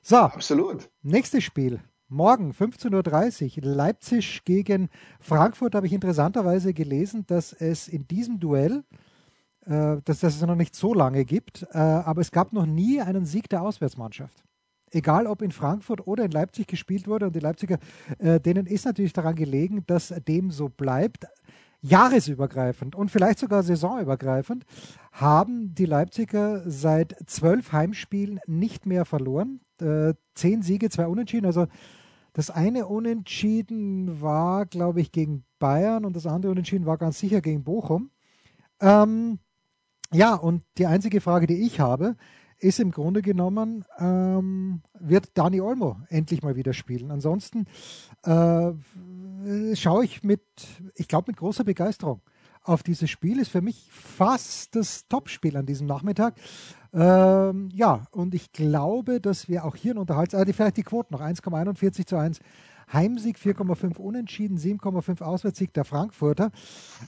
So. 0.00 0.18
Absolut. 0.18 0.88
Nächstes 1.02 1.42
Spiel. 1.42 1.80
Morgen 2.06 2.52
15.30 2.52 3.56
Uhr 3.56 3.74
Leipzig 3.74 4.44
gegen 4.44 4.88
Frankfurt 5.18 5.74
habe 5.74 5.86
ich 5.88 5.92
interessanterweise 5.92 6.74
gelesen, 6.74 7.24
dass 7.26 7.52
es 7.52 7.88
in 7.88 8.06
diesem 8.06 8.38
Duell, 8.38 8.84
äh, 9.66 9.96
dass, 10.04 10.20
dass 10.20 10.36
es 10.36 10.42
noch 10.42 10.54
nicht 10.54 10.76
so 10.76 10.94
lange 10.94 11.24
gibt, 11.24 11.66
äh, 11.72 11.78
aber 11.78 12.20
es 12.20 12.30
gab 12.30 12.52
noch 12.52 12.66
nie 12.66 13.00
einen 13.00 13.26
Sieg 13.26 13.48
der 13.48 13.62
Auswärtsmannschaft 13.62 14.44
egal 14.92 15.28
ob 15.28 15.40
in 15.40 15.52
Frankfurt 15.52 16.04
oder 16.08 16.24
in 16.24 16.32
Leipzig 16.32 16.66
gespielt 16.66 17.06
wurde. 17.06 17.26
Und 17.26 17.36
die 17.36 17.40
Leipziger, 17.40 17.78
äh, 18.18 18.40
denen 18.40 18.66
ist 18.66 18.86
natürlich 18.86 19.12
daran 19.12 19.36
gelegen, 19.36 19.84
dass 19.86 20.12
dem 20.26 20.50
so 20.50 20.68
bleibt. 20.68 21.26
Jahresübergreifend 21.82 22.94
und 22.94 23.10
vielleicht 23.10 23.38
sogar 23.38 23.62
saisonübergreifend 23.62 24.64
haben 25.12 25.74
die 25.74 25.86
Leipziger 25.86 26.62
seit 26.68 27.16
zwölf 27.26 27.72
Heimspielen 27.72 28.40
nicht 28.46 28.86
mehr 28.86 29.04
verloren. 29.04 29.60
Äh, 29.80 30.14
zehn 30.34 30.62
Siege, 30.62 30.90
zwei 30.90 31.06
Unentschieden. 31.06 31.46
Also 31.46 31.66
das 32.32 32.50
eine 32.50 32.86
Unentschieden 32.86 34.20
war, 34.20 34.66
glaube 34.66 35.00
ich, 35.00 35.10
gegen 35.10 35.44
Bayern 35.58 36.04
und 36.04 36.14
das 36.14 36.26
andere 36.26 36.52
Unentschieden 36.52 36.86
war 36.86 36.98
ganz 36.98 37.18
sicher 37.18 37.40
gegen 37.40 37.64
Bochum. 37.64 38.10
Ähm, 38.80 39.38
ja, 40.12 40.34
und 40.34 40.62
die 40.78 40.86
einzige 40.86 41.20
Frage, 41.20 41.46
die 41.46 41.62
ich 41.66 41.80
habe, 41.80 42.16
ist 42.60 42.78
im 42.78 42.90
Grunde 42.90 43.22
genommen, 43.22 43.84
ähm, 43.98 44.82
wird 44.98 45.30
Dani 45.34 45.60
Olmo 45.60 45.96
endlich 46.08 46.42
mal 46.42 46.56
wieder 46.56 46.72
spielen. 46.72 47.10
Ansonsten 47.10 47.66
äh, 48.22 48.72
schaue 49.74 50.04
ich 50.04 50.22
mit, 50.22 50.42
ich 50.94 51.08
glaube, 51.08 51.30
mit 51.30 51.38
großer 51.38 51.64
Begeisterung 51.64 52.20
auf 52.62 52.82
dieses 52.82 53.10
Spiel. 53.10 53.40
Ist 53.40 53.50
für 53.50 53.62
mich 53.62 53.88
fast 53.90 54.76
das 54.76 55.08
Topspiel 55.08 55.56
an 55.56 55.66
diesem 55.66 55.86
Nachmittag. 55.86 56.34
Ähm, 56.92 57.70
ja, 57.72 58.04
und 58.10 58.34
ich 58.34 58.52
glaube, 58.52 59.20
dass 59.20 59.48
wir 59.48 59.64
auch 59.64 59.76
hier 59.76 59.94
ein 59.94 59.98
Unterhalts, 59.98 60.34
also 60.34 60.52
vielleicht 60.52 60.76
die 60.76 60.82
Quoten 60.82 61.14
noch 61.14 61.20
1,41 61.20 62.06
zu 62.06 62.16
1. 62.16 62.40
Heimsieg 62.92 63.36
4,5 63.38 63.98
Unentschieden, 63.98 64.58
7,5 64.58 65.22
Auswärtssieg 65.22 65.72
der 65.72 65.84
Frankfurter. 65.84 66.50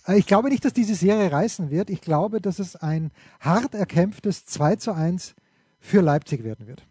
Äh, 0.06 0.18
ich 0.18 0.26
glaube 0.26 0.48
nicht, 0.48 0.64
dass 0.64 0.72
diese 0.72 0.94
Serie 0.94 1.30
reißen 1.30 1.70
wird. 1.70 1.90
Ich 1.90 2.00
glaube, 2.00 2.40
dass 2.40 2.58
es 2.58 2.76
ein 2.76 3.10
hart 3.40 3.74
erkämpftes 3.74 4.46
2 4.46 4.76
zu 4.76 4.92
1 4.92 5.34
für 5.82 6.00
Leipzig 6.00 6.44
werden 6.44 6.66
wird. 6.66 6.86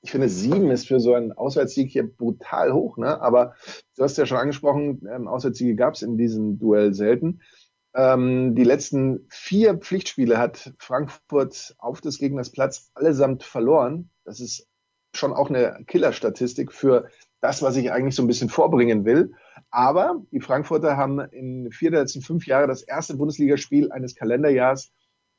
Ich 0.00 0.12
finde, 0.12 0.28
sieben 0.28 0.70
ist 0.70 0.86
für 0.86 1.00
so 1.00 1.12
einen 1.12 1.32
Auswärtssieg 1.32 1.90
hier 1.90 2.06
brutal 2.08 2.72
hoch, 2.72 2.96
ne? 2.96 3.20
Aber 3.20 3.54
du 3.96 4.04
hast 4.04 4.16
ja 4.16 4.26
schon 4.26 4.38
angesprochen, 4.38 5.02
ähm, 5.12 5.26
Auswärtssiege 5.26 5.74
gab 5.74 5.94
es 5.94 6.02
in 6.02 6.16
diesem 6.16 6.58
Duell 6.58 6.94
selten. 6.94 7.42
Ähm, 7.94 8.54
die 8.54 8.62
letzten 8.62 9.26
vier 9.28 9.76
Pflichtspiele 9.76 10.38
hat 10.38 10.72
Frankfurt 10.78 11.74
auf 11.78 12.00
des 12.00 12.18
Gegners 12.18 12.50
Platz 12.50 12.90
allesamt 12.94 13.42
verloren. 13.42 14.10
Das 14.24 14.38
ist 14.38 14.68
schon 15.14 15.32
auch 15.32 15.50
eine 15.50 15.82
Killerstatistik 15.86 16.72
für 16.72 17.08
das, 17.40 17.60
was 17.60 17.76
ich 17.76 17.90
eigentlich 17.90 18.14
so 18.14 18.22
ein 18.22 18.28
bisschen 18.28 18.50
vorbringen 18.50 19.04
will. 19.04 19.32
Aber 19.70 20.22
die 20.30 20.40
Frankfurter 20.40 20.96
haben 20.96 21.18
in 21.18 21.72
vier 21.72 21.90
der 21.90 22.02
letzten 22.02 22.22
fünf 22.22 22.46
Jahre 22.46 22.68
das 22.68 22.82
erste 22.82 23.16
Bundesligaspiel 23.16 23.90
eines 23.90 24.14
Kalenderjahrs 24.14 24.92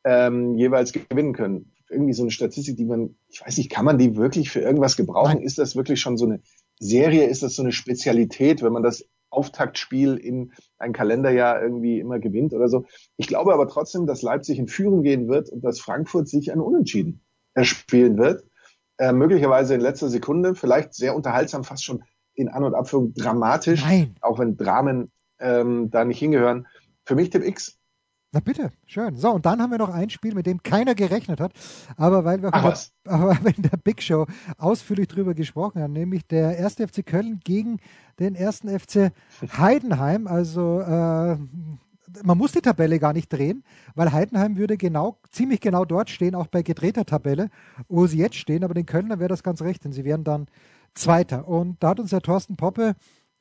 ähm, 0.03 0.55
jeweils 0.55 0.91
gewinnen 0.91 1.33
können 1.33 1.71
irgendwie 1.89 2.13
so 2.13 2.23
eine 2.23 2.31
Statistik, 2.31 2.77
die 2.77 2.85
man, 2.85 3.15
ich 3.27 3.41
weiß 3.41 3.57
nicht, 3.57 3.69
kann 3.69 3.85
man 3.85 3.97
die 3.97 4.15
wirklich 4.15 4.49
für 4.49 4.59
irgendwas 4.59 4.95
gebrauchen? 4.95 5.35
Nein. 5.35 5.43
Ist 5.43 5.57
das 5.57 5.75
wirklich 5.75 5.99
schon 5.99 6.17
so 6.17 6.25
eine 6.25 6.41
Serie? 6.79 7.25
Ist 7.25 7.43
das 7.43 7.55
so 7.55 7.63
eine 7.63 7.71
Spezialität, 7.71 8.61
wenn 8.61 8.73
man 8.73 8.83
das 8.83 9.05
Auftaktspiel 9.31 10.15
in 10.15 10.53
ein 10.77 10.93
Kalenderjahr 10.93 11.61
irgendwie 11.61 11.99
immer 11.99 12.19
gewinnt 12.19 12.53
oder 12.53 12.67
so? 12.67 12.85
Ich 13.17 13.27
glaube 13.27 13.53
aber 13.53 13.67
trotzdem, 13.67 14.05
dass 14.05 14.21
Leipzig 14.21 14.59
in 14.59 14.67
Führung 14.67 15.03
gehen 15.03 15.27
wird 15.27 15.49
und 15.49 15.63
dass 15.63 15.79
Frankfurt 15.79 16.27
sich 16.27 16.51
ein 16.51 16.59
Unentschieden 16.59 17.21
erspielen 17.53 18.17
wird. 18.17 18.43
Äh, 18.97 19.13
möglicherweise 19.13 19.75
in 19.75 19.81
letzter 19.81 20.09
Sekunde, 20.09 20.55
vielleicht 20.55 20.93
sehr 20.93 21.15
unterhaltsam, 21.15 21.63
fast 21.63 21.85
schon 21.85 22.03
in 22.33 22.49
An- 22.49 22.63
und 22.63 22.75
Abführung 22.75 23.13
dramatisch, 23.13 23.83
Nein. 23.83 24.15
auch 24.21 24.39
wenn 24.39 24.57
Dramen 24.57 25.11
ähm, 25.39 25.89
da 25.89 26.05
nicht 26.05 26.19
hingehören. 26.19 26.67
Für 27.05 27.15
mich 27.15 27.29
Tipp 27.29 27.43
X. 27.43 27.78
Na 28.31 28.41
bitte, 28.41 28.71
schön. 28.85 29.15
So, 29.15 29.31
und 29.31 29.47
dann 29.47 29.59
haben 29.59 29.71
wir 29.71 29.79
noch 29.79 29.89
ein 29.89 30.11
Spiel, 30.11 30.35
mit 30.35 30.45
dem 30.45 30.61
keiner 30.61 30.93
gerechnet 30.93 31.39
hat, 31.39 31.51
aber 31.97 32.25
weil 32.25 32.43
wir, 32.43 32.53
aber 33.05 33.37
in 33.55 33.63
der 33.63 33.77
Big 33.77 34.03
Show 34.03 34.27
ausführlich 34.59 35.07
drüber 35.07 35.33
gesprochen 35.33 35.81
haben, 35.81 35.93
nämlich 35.93 36.27
der 36.27 36.55
erste 36.55 36.87
FC 36.87 37.03
Köln 37.03 37.39
gegen 37.43 37.79
den 38.19 38.35
ersten 38.35 38.69
FC 38.69 39.11
Heidenheim. 39.57 40.27
Also 40.27 40.79
äh, 40.79 41.37
man 42.23 42.37
muss 42.37 42.51
die 42.51 42.61
Tabelle 42.61 42.99
gar 42.99 43.13
nicht 43.13 43.33
drehen, 43.33 43.63
weil 43.95 44.11
Heidenheim 44.11 44.57
würde 44.57 44.77
genau, 44.77 45.17
ziemlich 45.31 45.59
genau 45.59 45.83
dort 45.83 46.11
stehen, 46.11 46.35
auch 46.35 46.47
bei 46.47 46.61
gedrehter 46.61 47.05
Tabelle, 47.05 47.49
wo 47.87 48.05
sie 48.05 48.19
jetzt 48.19 48.35
stehen, 48.35 48.63
aber 48.63 48.75
den 48.75 48.85
Kölner 48.85 49.17
wäre 49.17 49.29
das 49.29 49.41
ganz 49.41 49.63
recht, 49.63 49.83
denn 49.85 49.91
sie 49.91 50.05
wären 50.05 50.23
dann 50.23 50.47
Zweiter. 50.93 51.47
Und 51.47 51.81
da 51.81 51.89
hat 51.89 51.99
uns 51.99 52.11
der 52.11 52.21
Thorsten 52.21 52.57
Poppe 52.57 52.95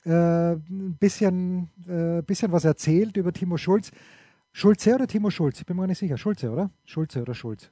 äh, 0.04 0.52
ein 0.52 0.96
bisschen, 0.98 1.70
äh, 1.86 2.22
bisschen 2.22 2.52
was 2.52 2.64
erzählt 2.64 3.16
über 3.16 3.32
Timo 3.32 3.56
Schulz. 3.56 3.90
Schulze 4.58 4.96
oder 4.96 5.06
Timo 5.06 5.30
Schulz? 5.30 5.60
Ich 5.60 5.66
bin 5.66 5.76
mir 5.76 5.86
nicht 5.86 5.98
sicher. 5.98 6.18
Schulze, 6.18 6.50
oder? 6.50 6.72
Schulze 6.84 7.22
oder 7.22 7.32
Schulz? 7.32 7.70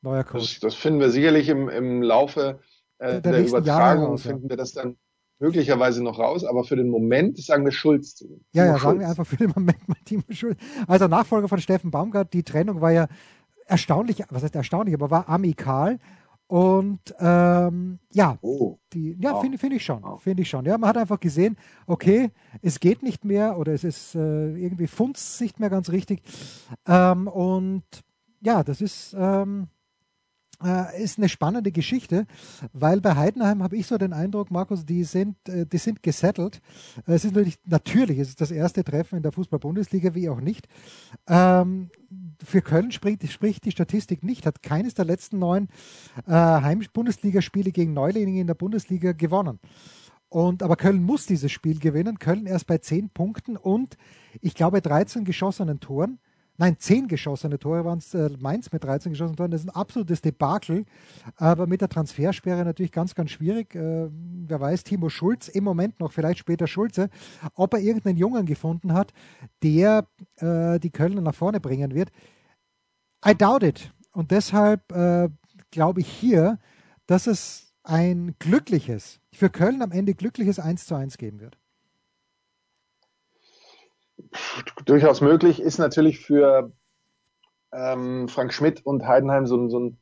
Neuer 0.00 0.24
Coach. 0.24 0.54
Das, 0.54 0.60
das 0.60 0.74
finden 0.74 0.98
wir 0.98 1.10
sicherlich 1.10 1.50
im, 1.50 1.68
im 1.68 2.00
Laufe 2.00 2.58
äh, 2.96 3.20
der, 3.20 3.32
der 3.32 3.46
Übertragung, 3.46 4.06
raus, 4.06 4.22
finden 4.22 4.44
ja. 4.44 4.48
wir 4.48 4.56
das 4.56 4.72
dann 4.72 4.96
möglicherweise 5.40 6.02
noch 6.02 6.18
raus, 6.18 6.46
aber 6.46 6.64
für 6.64 6.76
den 6.76 6.88
Moment 6.88 7.36
sagen 7.36 7.66
wir 7.66 7.70
Schulz. 7.70 8.14
Timo 8.14 8.40
ja, 8.52 8.64
ja, 8.64 8.70
Schulz. 8.70 8.82
sagen 8.82 9.00
wir 9.00 9.08
einfach 9.10 9.26
für 9.26 9.36
den 9.36 9.52
Moment 9.54 9.86
mal 9.86 9.98
Timo 10.06 10.22
Schulz. 10.30 10.58
Also 10.86 11.06
Nachfolger 11.06 11.48
von 11.48 11.60
Steffen 11.60 11.90
Baumgart, 11.90 12.32
die 12.32 12.44
Trennung 12.44 12.80
war 12.80 12.92
ja 12.92 13.08
erstaunlich, 13.66 14.22
was 14.30 14.42
heißt 14.42 14.54
erstaunlich, 14.54 14.94
aber 14.94 15.10
war 15.10 15.28
amikal 15.28 15.98
und 16.48 17.00
ähm, 17.18 17.98
ja, 18.12 18.38
oh. 18.40 18.78
die, 18.92 19.16
ja, 19.20 19.40
finde 19.40 19.58
find 19.58 19.74
ich 19.74 19.84
schon, 19.84 20.02
finde 20.20 20.42
ich 20.42 20.48
schon. 20.48 20.64
Ja, 20.64 20.78
man 20.78 20.88
hat 20.88 20.96
einfach 20.96 21.18
gesehen, 21.18 21.56
okay, 21.86 22.30
es 22.62 22.78
geht 22.78 23.02
nicht 23.02 23.24
mehr 23.24 23.58
oder 23.58 23.72
es 23.72 23.82
ist 23.82 24.14
äh, 24.14 24.54
irgendwie 24.56 24.86
funzt 24.86 25.40
nicht 25.40 25.58
mehr 25.58 25.70
ganz 25.70 25.90
richtig. 25.90 26.22
Ähm, 26.86 27.26
und 27.26 27.84
ja, 28.40 28.62
das 28.62 28.80
ist 28.80 29.14
ähm, 29.18 29.68
äh, 30.66 31.02
ist 31.02 31.18
eine 31.18 31.28
spannende 31.28 31.70
Geschichte, 31.70 32.26
weil 32.72 33.00
bei 33.00 33.14
Heidenheim 33.14 33.62
habe 33.62 33.76
ich 33.76 33.86
so 33.86 33.98
den 33.98 34.12
Eindruck, 34.12 34.50
Markus, 34.50 34.84
die 34.84 35.04
sind, 35.04 35.36
äh, 35.48 35.64
die 35.64 35.78
sind 35.78 36.02
gesettelt. 36.02 36.60
Äh, 37.06 37.14
es 37.14 37.24
ist 37.24 37.34
natürlich, 37.34 37.58
natürlich, 37.64 38.18
es 38.18 38.28
ist 38.30 38.40
das 38.40 38.50
erste 38.50 38.82
Treffen 38.82 39.16
in 39.16 39.22
der 39.22 39.32
Fußball-Bundesliga, 39.32 40.14
wie 40.14 40.28
auch 40.28 40.40
nicht. 40.40 40.66
Ähm, 41.28 41.90
für 42.44 42.62
Köln 42.62 42.90
spricht, 42.90 43.30
spricht 43.30 43.64
die 43.64 43.70
Statistik 43.70 44.22
nicht, 44.22 44.46
hat 44.46 44.62
keines 44.62 44.94
der 44.94 45.04
letzten 45.04 45.38
neun 45.38 45.68
äh, 46.26 46.32
Heim-Bundesligaspiele 46.32 47.70
gegen 47.70 47.94
Neulinge 47.94 48.40
in 48.40 48.46
der 48.46 48.54
Bundesliga 48.54 49.12
gewonnen. 49.12 49.60
Und, 50.28 50.62
aber 50.62 50.76
Köln 50.76 51.02
muss 51.02 51.26
dieses 51.26 51.52
Spiel 51.52 51.78
gewinnen. 51.78 52.18
Köln 52.18 52.46
erst 52.46 52.66
bei 52.66 52.78
zehn 52.78 53.10
Punkten 53.10 53.56
und 53.56 53.96
ich 54.40 54.54
glaube 54.54 54.82
13 54.82 55.24
geschossenen 55.24 55.80
Toren 55.80 56.18
nein, 56.58 56.76
zehn 56.78 57.08
geschossene 57.08 57.58
Tore 57.58 57.84
waren 57.84 57.98
es, 57.98 58.14
äh, 58.14 58.30
Mainz 58.38 58.72
mit 58.72 58.84
13 58.84 59.12
geschossenen 59.12 59.36
Toren. 59.36 59.50
Das 59.50 59.60
ist 59.60 59.68
ein 59.68 59.74
absolutes 59.74 60.20
Debakel, 60.20 60.84
aber 61.36 61.66
mit 61.66 61.80
der 61.80 61.88
Transfersperre 61.88 62.64
natürlich 62.64 62.92
ganz, 62.92 63.14
ganz 63.14 63.30
schwierig. 63.30 63.74
Äh, 63.74 64.08
wer 64.10 64.60
weiß, 64.60 64.84
Timo 64.84 65.08
Schulz 65.08 65.48
im 65.48 65.64
Moment 65.64 66.00
noch, 66.00 66.12
vielleicht 66.12 66.38
später 66.38 66.66
Schulze, 66.66 67.08
ob 67.54 67.74
er 67.74 67.80
irgendeinen 67.80 68.18
Jungen 68.18 68.46
gefunden 68.46 68.92
hat, 68.92 69.12
der 69.62 70.06
äh, 70.36 70.78
die 70.78 70.90
Kölner 70.90 71.20
nach 71.20 71.34
vorne 71.34 71.60
bringen 71.60 71.94
wird. 71.94 72.10
I 73.26 73.34
doubt 73.34 73.62
it. 73.62 73.92
Und 74.12 74.30
deshalb 74.30 74.92
äh, 74.92 75.28
glaube 75.70 76.00
ich 76.00 76.08
hier, 76.08 76.58
dass 77.06 77.26
es 77.26 77.74
ein 77.82 78.34
glückliches, 78.38 79.20
für 79.32 79.50
Köln 79.50 79.82
am 79.82 79.92
Ende 79.92 80.14
glückliches 80.14 80.58
1 80.58 80.86
zu 80.86 80.94
1 80.94 81.18
geben 81.18 81.40
wird. 81.40 81.58
Durchaus 84.84 85.20
möglich, 85.20 85.60
ist 85.60 85.78
natürlich 85.78 86.20
für 86.20 86.72
ähm, 87.72 88.28
Frank 88.28 88.52
Schmidt 88.52 88.84
und 88.84 89.06
Heidenheim 89.06 89.46
so, 89.46 89.68
so 89.68 89.80
ein 89.80 89.98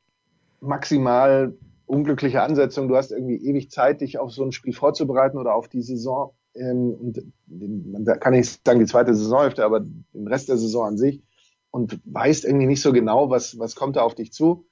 maximal 0.60 1.56
unglückliche 1.86 2.42
Ansetzung. 2.42 2.88
Du 2.88 2.96
hast 2.96 3.12
irgendwie 3.12 3.36
ewig 3.36 3.70
Zeit, 3.70 4.00
dich 4.00 4.18
auf 4.18 4.32
so 4.32 4.44
ein 4.44 4.52
Spiel 4.52 4.72
vorzubereiten 4.72 5.38
oder 5.38 5.54
auf 5.54 5.68
die 5.68 5.82
Saison. 5.82 6.34
Ähm, 6.54 6.94
und 6.94 7.32
man 7.46 8.04
kann 8.20 8.32
nicht 8.32 8.64
sagen 8.64 8.80
die 8.80 8.86
zweite 8.86 9.14
Saisonhälfte, 9.14 9.64
aber 9.64 9.80
den 9.80 10.28
Rest 10.28 10.48
der 10.48 10.56
Saison 10.56 10.86
an 10.86 10.98
sich 10.98 11.22
und 11.70 12.00
weißt 12.04 12.44
irgendwie 12.44 12.66
nicht 12.66 12.82
so 12.82 12.92
genau, 12.92 13.30
was, 13.30 13.58
was 13.58 13.74
kommt 13.74 13.96
da 13.96 14.02
auf 14.02 14.14
dich 14.14 14.32
zu. 14.32 14.66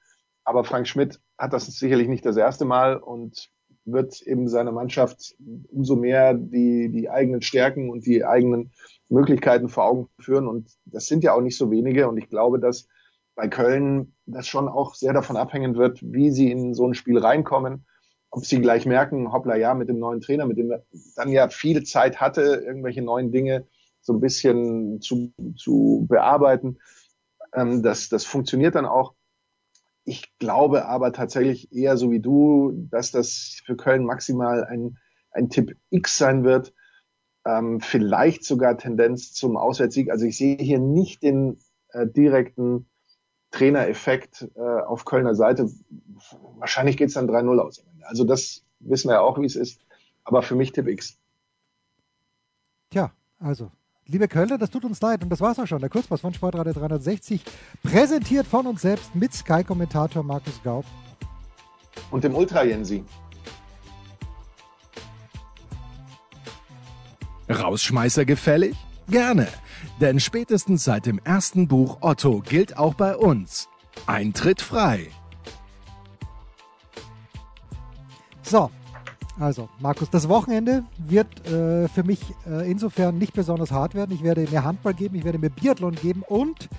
Aber 0.45 0.63
Frank 0.63 0.87
Schmidt 0.87 1.19
hat 1.37 1.53
das 1.53 1.65
sicherlich 1.67 2.07
nicht 2.07 2.25
das 2.25 2.37
erste 2.37 2.65
Mal 2.65 2.97
und 2.97 3.49
wird 3.85 4.21
eben 4.21 4.47
seiner 4.47 4.71
Mannschaft 4.71 5.35
umso 5.69 5.95
mehr 5.95 6.33
die, 6.33 6.89
die 6.89 7.09
eigenen 7.09 7.41
Stärken 7.41 7.89
und 7.89 8.05
die 8.05 8.23
eigenen 8.23 8.71
Möglichkeiten 9.09 9.69
vor 9.69 9.85
Augen 9.85 10.09
führen. 10.19 10.47
Und 10.47 10.71
das 10.85 11.07
sind 11.07 11.23
ja 11.23 11.33
auch 11.33 11.41
nicht 11.41 11.57
so 11.57 11.71
wenige. 11.71 12.07
Und 12.07 12.17
ich 12.17 12.29
glaube, 12.29 12.59
dass 12.59 12.87
bei 13.35 13.47
Köln 13.47 14.15
das 14.25 14.47
schon 14.47 14.67
auch 14.67 14.95
sehr 14.95 15.13
davon 15.13 15.37
abhängen 15.37 15.75
wird, 15.75 15.99
wie 16.01 16.31
sie 16.31 16.51
in 16.51 16.73
so 16.73 16.87
ein 16.87 16.93
Spiel 16.93 17.17
reinkommen. 17.17 17.85
Ob 18.29 18.45
sie 18.45 18.61
gleich 18.61 18.85
merken, 18.85 19.31
hoppla, 19.31 19.55
ja, 19.55 19.75
mit 19.75 19.89
dem 19.89 19.99
neuen 19.99 20.21
Trainer, 20.21 20.47
mit 20.47 20.57
dem 20.57 20.71
er 20.71 20.83
dann 21.15 21.29
ja 21.29 21.49
viel 21.49 21.83
Zeit 21.83 22.19
hatte, 22.19 22.63
irgendwelche 22.65 23.03
neuen 23.03 23.31
Dinge 23.31 23.67
so 24.01 24.13
ein 24.13 24.19
bisschen 24.19 25.01
zu, 25.01 25.31
zu 25.55 26.05
bearbeiten. 26.09 26.79
Ähm, 27.53 27.83
das, 27.83 28.09
das 28.09 28.25
funktioniert 28.25 28.75
dann 28.75 28.85
auch. 28.85 29.13
Ich 30.05 30.37
glaube 30.37 30.85
aber 30.85 31.13
tatsächlich 31.13 31.71
eher 31.71 31.97
so 31.97 32.11
wie 32.11 32.19
du, 32.19 32.87
dass 32.89 33.11
das 33.11 33.61
für 33.65 33.77
Köln 33.77 34.05
maximal 34.05 34.65
ein, 34.65 34.97
ein 35.31 35.49
Tipp 35.49 35.77
X 35.89 36.17
sein 36.17 36.43
wird. 36.43 36.73
Ähm, 37.45 37.79
vielleicht 37.79 38.43
sogar 38.43 38.77
Tendenz 38.77 39.33
zum 39.33 39.57
Auswärtssieg. 39.57 40.09
Also 40.11 40.25
ich 40.25 40.37
sehe 40.37 40.57
hier 40.57 40.79
nicht 40.79 41.23
den 41.23 41.57
äh, 41.89 42.07
direkten 42.07 42.89
Trainereffekt 43.51 44.49
äh, 44.55 44.59
auf 44.59 45.05
Kölner 45.05 45.35
Seite. 45.35 45.69
Wahrscheinlich 46.57 46.97
geht's 46.97 47.13
dann 47.13 47.29
3-0 47.29 47.59
aus. 47.59 47.85
Also 48.01 48.23
das 48.23 48.65
wissen 48.79 49.09
wir 49.09 49.15
ja 49.15 49.21
auch, 49.21 49.39
wie 49.39 49.45
es 49.45 49.55
ist. 49.55 49.79
Aber 50.23 50.41
für 50.41 50.55
mich 50.55 50.71
Tipp 50.71 50.87
X. 50.87 51.17
Tja, 52.89 53.11
also 53.39 53.71
Liebe 54.07 54.27
Kölner, 54.27 54.57
das 54.57 54.69
tut 54.69 54.83
uns 54.83 54.99
leid 54.99 55.23
und 55.23 55.29
das 55.29 55.39
war's 55.39 55.57
auch 55.59 55.65
schon. 55.65 55.79
Der 55.79 55.89
Kurzpass 55.89 56.19
von 56.19 56.33
Sportradio 56.33 56.73
360, 56.73 57.41
präsentiert 57.83 58.45
von 58.45 58.67
uns 58.67 58.81
selbst 58.81 59.15
mit 59.15 59.33
Sky-Kommentator 59.33 60.23
Markus 60.23 60.61
Gaub. 60.61 60.85
Und 62.11 62.23
dem 62.23 62.35
Ultra 62.35 62.63
Jensi. 62.63 63.03
Rausschmeißer 67.49 68.25
gefällig? 68.25 68.75
Gerne, 69.07 69.47
denn 70.01 70.19
spätestens 70.19 70.83
seit 70.83 71.05
dem 71.05 71.19
ersten 71.23 71.67
Buch 71.67 71.97
Otto 72.01 72.39
gilt 72.39 72.77
auch 72.77 72.95
bei 72.95 73.15
uns 73.15 73.69
Eintritt 74.05 74.61
frei. 74.61 75.09
So, 78.41 78.69
also, 79.39 79.69
Markus, 79.79 80.09
das 80.09 80.29
Wochenende 80.29 80.83
wird 80.97 81.47
äh, 81.47 81.87
für 81.87 82.03
mich 82.03 82.21
äh, 82.45 82.69
insofern 82.69 83.17
nicht 83.17 83.33
besonders 83.33 83.71
hart 83.71 83.95
werden. 83.95 84.11
Ich 84.13 84.23
werde 84.23 84.47
mir 84.49 84.63
Handball 84.63 84.93
geben, 84.93 85.15
ich 85.15 85.23
werde 85.23 85.39
mir 85.39 85.49
Biathlon 85.49 85.95
geben 85.95 86.23
und, 86.27 86.69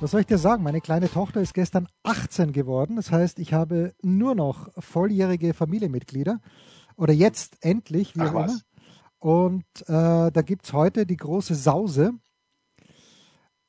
was 0.00 0.12
soll 0.12 0.20
ich 0.20 0.26
dir 0.26 0.38
sagen, 0.38 0.62
meine 0.62 0.80
kleine 0.80 1.10
Tochter 1.10 1.40
ist 1.40 1.54
gestern 1.54 1.88
18 2.04 2.52
geworden. 2.52 2.96
Das 2.96 3.10
heißt, 3.10 3.38
ich 3.38 3.52
habe 3.52 3.94
nur 4.02 4.34
noch 4.34 4.68
volljährige 4.78 5.52
Familienmitglieder. 5.54 6.40
Oder 6.96 7.12
jetzt 7.12 7.56
endlich, 7.64 8.14
wie 8.14 8.20
Ach, 8.20 8.34
auch 8.34 8.44
immer. 8.44 8.58
Und 9.18 9.64
äh, 9.86 10.30
da 10.30 10.42
gibt 10.44 10.66
es 10.66 10.72
heute 10.72 11.06
die 11.06 11.16
große 11.16 11.54
Sause. 11.54 12.12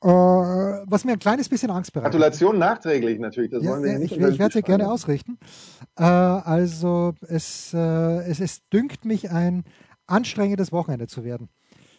Äh, 0.04 0.06
was 0.06 1.06
mir 1.06 1.12
ein 1.12 1.18
kleines 1.18 1.48
bisschen 1.48 1.70
Angst 1.70 1.94
bereitet. 1.94 2.12
Gratulation 2.12 2.58
nachträglich 2.58 3.18
natürlich. 3.18 3.50
Das 3.50 3.62
ja, 3.62 3.70
wollen 3.70 3.84
wir 3.84 3.92
ja, 3.92 3.98
nicht 3.98 4.12
ich, 4.12 4.20
ich 4.20 4.38
werde 4.38 4.52
sie 4.52 4.60
gerne 4.60 4.90
ausrichten. 4.90 5.38
Äh, 5.96 6.02
also 6.04 7.14
es, 7.26 7.72
äh, 7.72 7.78
es, 8.28 8.38
es 8.38 8.68
dünkt 8.68 9.06
mich 9.06 9.30
ein 9.30 9.64
anstrengendes 10.06 10.72
Wochenende 10.72 11.06
zu 11.06 11.24
werden. 11.24 11.48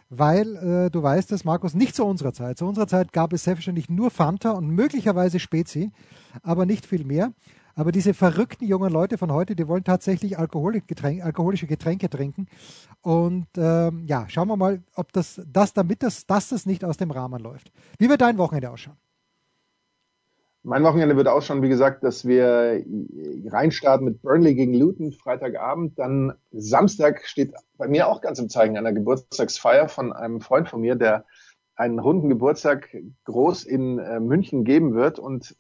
Weil, 0.10 0.91
du 0.91 1.02
weißt 1.02 1.32
es, 1.32 1.46
Markus, 1.46 1.74
nicht 1.74 1.96
zu 1.96 2.06
unserer 2.06 2.32
Zeit. 2.32 2.60
Zu 2.60 2.68
unserer 2.68 2.86
Zeit 2.86 3.12
gab 3.12 3.34
es 3.34 3.44
selbstverständlich 3.44 3.89
nur 3.89 4.12
Fanta 4.12 4.52
und 4.52 4.68
möglicherweise 4.70 5.39
Spezi, 5.39 5.91
aber 6.44 6.68
nicht 6.68 6.86
viel 6.86 7.04
mehr. 7.04 7.34
Aber 7.76 7.92
diese 7.92 8.14
verrückten 8.14 8.66
jungen 8.66 8.92
Leute 8.92 9.18
von 9.18 9.32
heute, 9.34 9.56
die 9.56 9.68
wollen 9.68 9.84
tatsächlich 9.84 10.38
alkoholische 10.38 11.68
Getränke 11.68 12.10
trinken. 12.10 12.48
Und 13.02 13.48
ähm, 13.58 14.06
ja, 14.08 14.26
schauen 14.30 14.48
wir 14.48 14.56
mal, 14.56 14.82
ob 14.96 15.12
das, 15.12 15.42
das 15.52 15.74
damit 15.74 16.02
das, 16.02 16.26
dass 16.26 16.50
das 16.50 16.66
nicht 16.66 16.86
aus 16.86 16.96
dem 16.96 17.12
Rahmen 17.12 17.44
läuft. 17.44 17.72
Wie 18.00 18.10
wird 18.10 18.22
dein 18.22 18.38
Wochenende 18.38 18.72
ausschauen? 18.72 18.96
Mein 20.64 20.84
Wochenende 20.84 21.16
wird 21.16 21.28
ausschauen, 21.28 21.62
wie 21.62 21.70
gesagt, 21.70 22.04
dass 22.04 22.26
wir 22.26 22.84
reinstarten 23.46 24.06
mit 24.06 24.22
Burnley 24.24 24.56
gegen 24.56 24.74
Luton 24.74 25.12
Freitagabend. 25.12 26.00
Dann 26.00 26.34
Samstag 26.54 27.24
steht 27.26 27.54
bei 27.78 27.88
mir 27.88 28.08
auch 28.08 28.22
ganz 28.22 28.40
im 28.40 28.50
Zeichen 28.50 28.76
einer 28.76 28.94
Geburtstagsfeier 28.94 29.90
von 29.90 30.12
einem 30.12 30.42
Freund 30.42 30.68
von 30.68 30.82
mir, 30.82 30.96
der 30.96 31.26
einen 31.76 32.00
runden 32.00 32.30
Geburtstag 32.30 32.90
groß 33.26 33.66
in 33.66 34.00
äh, 34.00 34.20
München 34.20 34.64
geben 34.64 34.96
wird. 34.96 35.20
Und 35.20 35.56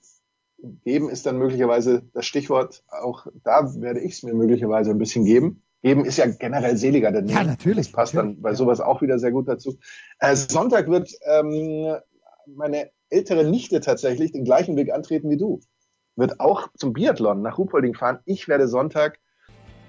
geben 0.83 1.09
ist 1.09 1.25
dann 1.25 1.37
möglicherweise 1.37 2.03
das 2.13 2.25
Stichwort. 2.25 2.83
Auch 2.89 3.27
da 3.43 3.73
werde 3.81 3.99
ich 3.99 4.13
es 4.13 4.23
mir 4.23 4.33
möglicherweise 4.33 4.91
ein 4.91 4.97
bisschen 4.97 5.25
geben. 5.25 5.61
Geben 5.81 6.05
ist 6.05 6.17
ja 6.17 6.25
generell 6.25 6.77
seliger 6.77 7.11
denn 7.11 7.27
Ja, 7.27 7.43
natürlich. 7.43 7.87
Das 7.87 7.91
passt 7.91 8.13
natürlich, 8.13 8.37
dann 8.37 8.41
bei 8.41 8.49
ja. 8.49 8.55
sowas 8.55 8.81
auch 8.81 9.01
wieder 9.01 9.19
sehr 9.19 9.31
gut 9.31 9.47
dazu. 9.47 9.77
Äh, 10.19 10.35
Sonntag 10.35 10.89
wird 10.89 11.11
ähm, 11.25 11.95
meine 12.47 12.89
ältere 13.09 13.43
Nichte 13.43 13.81
tatsächlich 13.81 14.31
den 14.31 14.45
gleichen 14.45 14.75
Weg 14.77 14.91
antreten 14.91 15.29
wie 15.29 15.37
du. 15.37 15.59
Wird 16.15 16.39
auch 16.39 16.69
zum 16.75 16.93
Biathlon 16.93 17.41
nach 17.41 17.57
Ruhpolding 17.57 17.93
fahren. 17.93 18.19
Ich 18.25 18.47
werde 18.47 18.67
Sonntag 18.67 19.19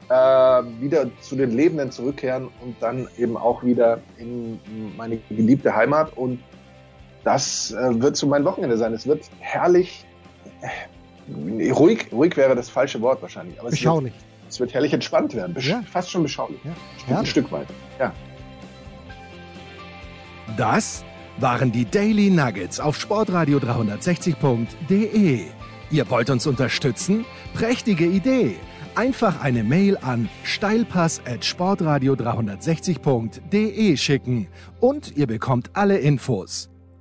äh, 0.09 0.15
wieder 0.15 1.11
zu 1.21 1.37
den 1.37 1.51
Lebenden 1.51 1.91
zurückkehren 1.91 2.49
und 2.63 2.77
dann 2.81 3.09
eben 3.17 3.37
auch 3.37 3.65
wieder 3.65 4.01
in 4.19 4.61
meine 4.97 5.19
geliebte 5.29 5.75
Heimat. 5.75 6.17
Und 6.17 6.41
das 7.25 7.73
äh, 7.73 8.01
wird 8.01 8.17
so 8.17 8.27
mein 8.27 8.45
Wochenende 8.45 8.77
sein. 8.77 8.93
Es 8.93 9.07
wird 9.07 9.25
herrlich 9.41 10.07
ruhig, 11.73 12.07
ruhig 12.13 12.37
wäre 12.37 12.55
das 12.55 12.69
falsche 12.69 13.01
Wort 13.01 13.23
wahrscheinlich. 13.23 13.59
Aber 13.61 13.71
beschaulich. 13.71 14.13
Es 14.15 14.21
wird, 14.21 14.51
es 14.51 14.61
wird 14.61 14.75
herrlich 14.75 14.93
entspannt 14.93 15.35
werden. 15.35 15.55
Besch 15.55 15.69
ja. 15.69 15.83
Fast 15.91 16.11
schon 16.11 16.23
beschaulich. 16.23 16.61
Ja. 17.09 17.19
Ein 17.19 17.27
Stück 17.27 17.51
weit. 17.53 17.67
Ja. 17.99 18.13
Das 20.57 21.05
waren 21.39 21.73
die 21.73 21.85
Daily 21.85 22.31
Nuggets 22.31 22.81
auf 22.81 22.99
Sportradio 22.99 23.59
360.de. 23.59 25.41
Ihr 25.91 26.11
wollt 26.11 26.31
uns 26.31 26.47
unterstützen? 26.47 27.25
Prächtige 27.55 28.07
Idee! 28.07 28.57
Einfach 28.95 29.43
eine 29.43 29.63
Mail 29.63 29.99
an 29.99 30.31
steilpass 30.43 31.21
at 31.27 31.45
sportradio 31.45 32.15
360.de 32.15 33.97
schicken 33.99 34.49
und 34.81 35.15
ihr 35.19 35.27
bekommt 35.27 35.71
alle 35.75 35.99
Infos. 35.99 36.71